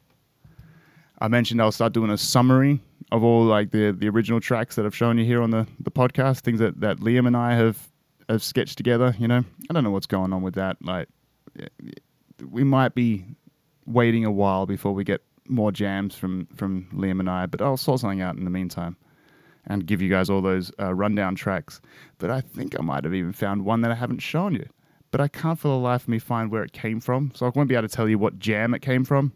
I 1.20 1.28
mentioned 1.28 1.60
I'll 1.60 1.72
start 1.72 1.92
doing 1.92 2.10
a 2.10 2.18
summary 2.18 2.80
of 3.12 3.22
all 3.22 3.44
like 3.44 3.70
the 3.70 3.92
the 3.92 4.08
original 4.08 4.40
tracks 4.40 4.76
that 4.76 4.86
I've 4.86 4.96
shown 4.96 5.18
you 5.18 5.24
here 5.24 5.42
on 5.42 5.50
the 5.50 5.66
the 5.78 5.90
podcast, 5.90 6.40
things 6.40 6.60
that 6.60 6.80
that 6.80 6.98
Liam 6.98 7.26
and 7.26 7.36
I 7.36 7.54
have 7.54 7.88
have 8.28 8.42
sketched 8.42 8.76
together. 8.76 9.14
You 9.18 9.28
know, 9.28 9.44
I 9.68 9.74
don't 9.74 9.84
know 9.84 9.90
what's 9.90 10.06
going 10.06 10.32
on 10.32 10.42
with 10.42 10.54
that. 10.54 10.76
Like, 10.82 11.08
we 12.48 12.64
might 12.64 12.94
be 12.94 13.24
waiting 13.86 14.24
a 14.24 14.30
while 14.30 14.66
before 14.66 14.92
we 14.92 15.04
get 15.04 15.22
more 15.48 15.72
jams 15.72 16.14
from 16.14 16.46
from 16.56 16.88
Liam 16.94 17.20
and 17.20 17.28
I, 17.28 17.46
but 17.46 17.60
I'll 17.60 17.76
sort 17.76 18.00
something 18.00 18.22
out 18.22 18.36
in 18.36 18.44
the 18.44 18.50
meantime 18.50 18.96
and 19.66 19.84
give 19.84 20.00
you 20.00 20.08
guys 20.08 20.30
all 20.30 20.40
those 20.40 20.72
uh, 20.80 20.94
rundown 20.94 21.34
tracks. 21.34 21.80
But 22.18 22.30
I 22.30 22.40
think 22.40 22.78
I 22.78 22.82
might 22.82 23.04
have 23.04 23.14
even 23.14 23.32
found 23.32 23.64
one 23.64 23.82
that 23.82 23.90
I 23.90 23.94
haven't 23.94 24.20
shown 24.20 24.54
you. 24.54 24.66
But 25.10 25.20
I 25.20 25.28
can't 25.28 25.58
for 25.58 25.68
the 25.68 25.76
life 25.76 26.02
of 26.02 26.08
me 26.08 26.18
find 26.18 26.50
where 26.50 26.62
it 26.62 26.72
came 26.72 27.00
from, 27.00 27.32
so 27.34 27.46
I 27.46 27.52
won't 27.54 27.68
be 27.68 27.74
able 27.74 27.88
to 27.88 27.94
tell 27.94 28.08
you 28.08 28.18
what 28.18 28.38
jam 28.38 28.74
it 28.74 28.80
came 28.80 29.04
from. 29.04 29.32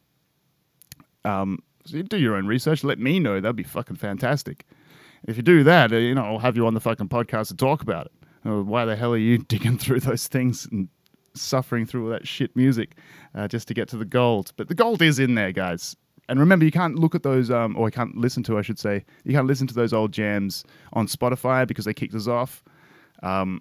Um, 1.24 1.58
so 1.84 1.96
you 1.96 2.02
do 2.02 2.18
your 2.18 2.36
own 2.36 2.46
research. 2.46 2.84
Let 2.84 2.98
me 2.98 3.18
know. 3.18 3.40
That'd 3.40 3.56
be 3.56 3.62
fucking 3.62 3.96
fantastic. 3.96 4.66
If 5.26 5.36
you 5.36 5.42
do 5.42 5.64
that, 5.64 5.92
uh, 5.92 5.96
you 5.96 6.14
know, 6.14 6.24
I'll 6.24 6.38
have 6.38 6.56
you 6.56 6.66
on 6.66 6.74
the 6.74 6.80
fucking 6.80 7.08
podcast 7.08 7.48
to 7.48 7.56
talk 7.56 7.82
about 7.82 8.06
it. 8.06 8.12
Uh, 8.46 8.62
why 8.62 8.84
the 8.84 8.94
hell 8.94 9.12
are 9.12 9.18
you 9.18 9.38
digging 9.48 9.78
through 9.78 10.00
those 10.00 10.28
things 10.28 10.68
and 10.70 10.88
suffering 11.34 11.86
through 11.86 12.04
all 12.04 12.10
that 12.10 12.28
shit 12.28 12.54
music 12.54 12.96
uh, 13.34 13.48
just 13.48 13.66
to 13.68 13.74
get 13.74 13.88
to 13.88 13.96
the 13.96 14.04
gold? 14.04 14.52
But 14.56 14.68
the 14.68 14.74
gold 14.74 15.02
is 15.02 15.18
in 15.18 15.34
there, 15.34 15.52
guys. 15.52 15.96
And 16.28 16.40
remember, 16.40 16.64
you 16.64 16.70
can't 16.70 16.98
look 16.98 17.14
at 17.14 17.22
those, 17.22 17.50
um, 17.50 17.76
or 17.76 17.88
you 17.88 17.92
can't 17.92 18.16
listen 18.16 18.42
to, 18.44 18.56
I 18.56 18.62
should 18.62 18.78
say, 18.78 19.04
you 19.24 19.34
can't 19.34 19.46
listen 19.46 19.66
to 19.66 19.74
those 19.74 19.92
old 19.92 20.12
jams 20.12 20.64
on 20.94 21.06
Spotify 21.06 21.66
because 21.66 21.84
they 21.84 21.92
kicked 21.92 22.14
us 22.14 22.26
off. 22.26 22.62
Um, 23.22 23.60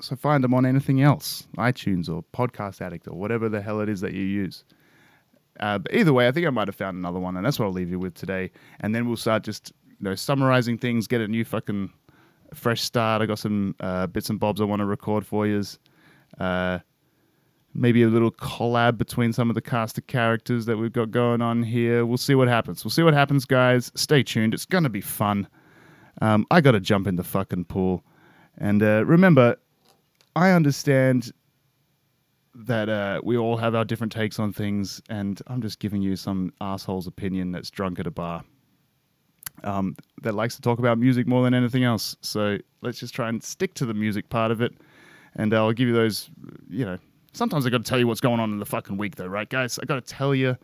so 0.00 0.16
find 0.16 0.44
them 0.44 0.54
on 0.54 0.66
anything 0.66 1.02
else, 1.02 1.46
iTunes 1.56 2.08
or 2.08 2.22
Podcast 2.32 2.80
Addict 2.80 3.08
or 3.08 3.14
whatever 3.14 3.48
the 3.48 3.60
hell 3.60 3.80
it 3.80 3.88
is 3.88 4.00
that 4.00 4.12
you 4.12 4.22
use. 4.22 4.64
Uh, 5.60 5.78
but 5.78 5.94
either 5.94 6.12
way, 6.12 6.28
I 6.28 6.32
think 6.32 6.46
I 6.46 6.50
might 6.50 6.68
have 6.68 6.76
found 6.76 6.96
another 6.96 7.18
one, 7.18 7.36
and 7.36 7.44
that's 7.44 7.58
what 7.58 7.66
I'll 7.66 7.72
leave 7.72 7.90
you 7.90 7.98
with 7.98 8.14
today. 8.14 8.50
And 8.80 8.94
then 8.94 9.06
we'll 9.06 9.16
start 9.16 9.42
just 9.42 9.72
you 9.88 10.04
know 10.04 10.14
summarizing 10.14 10.78
things, 10.78 11.06
get 11.06 11.20
a 11.20 11.28
new 11.28 11.44
fucking 11.44 11.90
fresh 12.54 12.82
start. 12.82 13.22
I 13.22 13.26
got 13.26 13.38
some 13.38 13.74
uh, 13.80 14.06
bits 14.06 14.30
and 14.30 14.38
bobs 14.38 14.60
I 14.60 14.64
want 14.64 14.80
to 14.80 14.86
record 14.86 15.26
for 15.26 15.46
you. 15.46 15.62
Uh, 16.38 16.80
maybe 17.74 18.02
a 18.02 18.08
little 18.08 18.30
collab 18.30 18.98
between 18.98 19.32
some 19.32 19.50
of 19.50 19.54
the 19.54 19.60
cast 19.60 19.98
of 19.98 20.06
characters 20.06 20.66
that 20.66 20.76
we've 20.76 20.92
got 20.92 21.10
going 21.10 21.42
on 21.42 21.62
here. 21.62 22.04
We'll 22.04 22.16
see 22.16 22.34
what 22.34 22.48
happens. 22.48 22.84
We'll 22.84 22.90
see 22.90 23.02
what 23.02 23.14
happens, 23.14 23.44
guys. 23.44 23.92
Stay 23.94 24.22
tuned. 24.22 24.54
It's 24.54 24.66
gonna 24.66 24.90
be 24.90 25.00
fun. 25.00 25.48
Um, 26.20 26.46
I 26.50 26.60
got 26.60 26.72
to 26.72 26.80
jump 26.80 27.06
in 27.06 27.16
the 27.16 27.24
fucking 27.24 27.66
pool, 27.66 28.04
and 28.56 28.82
uh, 28.82 29.04
remember, 29.04 29.56
I 30.36 30.50
understand 30.50 31.32
that 32.54 32.90
uh, 32.90 33.22
we 33.24 33.38
all 33.38 33.56
have 33.56 33.74
our 33.74 33.86
different 33.86 34.12
takes 34.12 34.38
on 34.38 34.52
things, 34.52 35.00
and 35.08 35.40
I'm 35.46 35.62
just 35.62 35.78
giving 35.78 36.02
you 36.02 36.14
some 36.14 36.52
asshole's 36.60 37.06
opinion 37.06 37.52
that's 37.52 37.70
drunk 37.70 37.98
at 37.98 38.06
a 38.06 38.10
bar. 38.10 38.44
Um, 39.64 39.96
that 40.20 40.34
likes 40.34 40.54
to 40.56 40.60
talk 40.60 40.78
about 40.78 40.98
music 40.98 41.26
more 41.26 41.42
than 41.42 41.54
anything 41.54 41.84
else. 41.84 42.14
So 42.20 42.58
let's 42.82 43.00
just 43.00 43.14
try 43.14 43.30
and 43.30 43.42
stick 43.42 43.72
to 43.74 43.86
the 43.86 43.94
music 43.94 44.28
part 44.28 44.50
of 44.50 44.60
it, 44.60 44.74
and 45.36 45.54
I'll 45.54 45.72
give 45.72 45.88
you 45.88 45.94
those. 45.94 46.28
You 46.68 46.84
know, 46.84 46.98
sometimes 47.32 47.64
I 47.64 47.70
got 47.70 47.78
to 47.78 47.88
tell 47.88 47.98
you 47.98 48.06
what's 48.06 48.20
going 48.20 48.38
on 48.38 48.52
in 48.52 48.58
the 48.58 48.66
fucking 48.66 48.98
week, 48.98 49.16
though, 49.16 49.26
right, 49.26 49.48
guys? 49.48 49.78
I 49.78 49.86
got 49.86 50.06
to 50.06 50.14
tell 50.14 50.34
you 50.34 50.58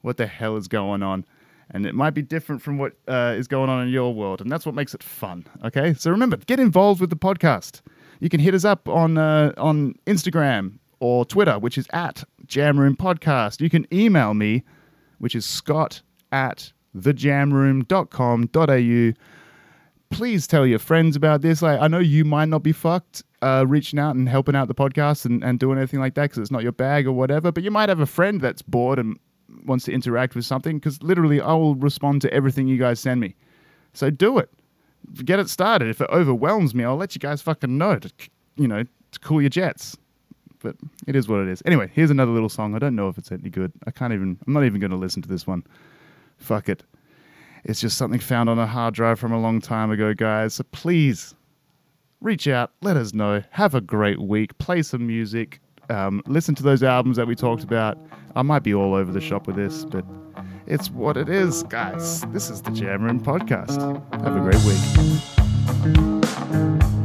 what 0.00 0.16
the 0.16 0.26
hell 0.26 0.56
is 0.56 0.68
going 0.68 1.02
on, 1.02 1.26
and 1.70 1.84
it 1.84 1.94
might 1.94 2.14
be 2.14 2.22
different 2.22 2.62
from 2.62 2.78
what 2.78 2.94
uh, 3.06 3.34
is 3.36 3.46
going 3.46 3.68
on 3.68 3.86
in 3.86 3.92
your 3.92 4.14
world, 4.14 4.40
and 4.40 4.50
that's 4.50 4.64
what 4.64 4.74
makes 4.74 4.94
it 4.94 5.02
fun. 5.02 5.44
Okay, 5.64 5.92
so 5.92 6.10
remember, 6.10 6.38
get 6.38 6.58
involved 6.58 7.02
with 7.02 7.10
the 7.10 7.16
podcast. 7.16 7.82
You 8.20 8.28
can 8.28 8.40
hit 8.40 8.54
us 8.54 8.64
up 8.64 8.88
on 8.88 9.18
uh, 9.18 9.52
on 9.56 9.94
Instagram 10.06 10.78
or 11.00 11.24
Twitter, 11.24 11.58
which 11.58 11.78
is 11.78 11.86
at 11.92 12.22
Jamroom 12.46 12.96
Podcast. 12.96 13.60
You 13.60 13.70
can 13.70 13.86
email 13.92 14.34
me, 14.34 14.64
which 15.18 15.34
is 15.34 15.46
scott 15.46 16.02
at 16.32 16.72
thejamroom.com.au. 16.96 19.12
Please 20.10 20.46
tell 20.46 20.66
your 20.66 20.78
friends 20.78 21.16
about 21.16 21.42
this. 21.42 21.60
Like, 21.60 21.78
I 21.80 21.86
know 21.86 21.98
you 21.98 22.24
might 22.24 22.48
not 22.48 22.62
be 22.62 22.72
fucked 22.72 23.22
uh, 23.42 23.66
reaching 23.68 23.98
out 23.98 24.16
and 24.16 24.26
helping 24.28 24.56
out 24.56 24.68
the 24.68 24.74
podcast 24.74 25.26
and, 25.26 25.44
and 25.44 25.58
doing 25.58 25.76
anything 25.78 26.00
like 26.00 26.14
that 26.14 26.22
because 26.22 26.38
it's 26.38 26.50
not 26.50 26.62
your 26.62 26.72
bag 26.72 27.06
or 27.06 27.12
whatever, 27.12 27.52
but 27.52 27.62
you 27.62 27.70
might 27.70 27.90
have 27.90 28.00
a 28.00 28.06
friend 28.06 28.40
that's 28.40 28.62
bored 28.62 28.98
and 28.98 29.18
wants 29.64 29.84
to 29.84 29.92
interact 29.92 30.34
with 30.34 30.46
something 30.46 30.78
because 30.78 31.02
literally 31.02 31.40
I 31.40 31.52
will 31.52 31.74
respond 31.74 32.22
to 32.22 32.32
everything 32.32 32.68
you 32.68 32.78
guys 32.78 33.00
send 33.00 33.20
me. 33.20 33.34
So 33.92 34.10
do 34.10 34.38
it. 34.38 34.50
Get 35.24 35.38
it 35.38 35.48
started. 35.48 35.88
If 35.88 36.00
it 36.00 36.10
overwhelms 36.10 36.74
me, 36.74 36.84
I'll 36.84 36.96
let 36.96 37.14
you 37.14 37.18
guys 37.18 37.42
fucking 37.42 37.76
know 37.76 37.98
to, 37.98 38.12
you 38.56 38.68
know, 38.68 38.82
to 38.82 39.18
cool 39.20 39.40
your 39.40 39.50
jets 39.50 39.96
but 40.62 40.76
it 41.06 41.16
is 41.16 41.28
what 41.28 41.40
it 41.40 41.48
is. 41.48 41.62
Anyway, 41.66 41.90
here's 41.94 42.10
another 42.10 42.32
little 42.32 42.48
song. 42.48 42.74
I 42.74 42.78
don't 42.78 42.94
know 42.94 43.08
if 43.08 43.18
it's 43.18 43.30
any 43.32 43.50
good. 43.50 43.72
I 43.86 43.90
can't 43.90 44.12
even, 44.12 44.38
I'm 44.46 44.52
not 44.52 44.64
even 44.64 44.80
going 44.80 44.90
to 44.90 44.96
listen 44.96 45.22
to 45.22 45.28
this 45.28 45.46
one. 45.46 45.64
Fuck 46.38 46.68
it. 46.68 46.84
It's 47.64 47.80
just 47.80 47.98
something 47.98 48.20
found 48.20 48.48
on 48.48 48.58
a 48.58 48.66
hard 48.66 48.94
drive 48.94 49.18
from 49.18 49.32
a 49.32 49.40
long 49.40 49.60
time 49.60 49.90
ago, 49.90 50.14
guys. 50.14 50.54
So 50.54 50.64
please 50.72 51.34
reach 52.20 52.48
out, 52.48 52.72
let 52.82 52.96
us 52.96 53.12
know. 53.12 53.42
Have 53.50 53.74
a 53.74 53.80
great 53.80 54.20
week. 54.20 54.56
Play 54.58 54.82
some 54.82 55.06
music. 55.06 55.60
Um, 55.90 56.22
listen 56.26 56.54
to 56.56 56.62
those 56.62 56.82
albums 56.82 57.16
that 57.16 57.26
we 57.26 57.34
talked 57.34 57.64
about. 57.64 57.98
I 58.36 58.42
might 58.42 58.62
be 58.62 58.74
all 58.74 58.94
over 58.94 59.10
the 59.10 59.20
shop 59.20 59.46
with 59.46 59.56
this, 59.56 59.84
but 59.84 60.04
it's 60.68 60.90
what 60.90 61.16
it 61.16 61.28
is, 61.30 61.62
guys. 61.64 62.20
This 62.32 62.50
is 62.50 62.62
the 62.62 62.70
Jam 62.70 63.02
Room 63.02 63.20
Podcast. 63.20 63.80
Have 64.22 64.36
a 64.36 64.40
great 64.40 64.62
week. 66.84 66.97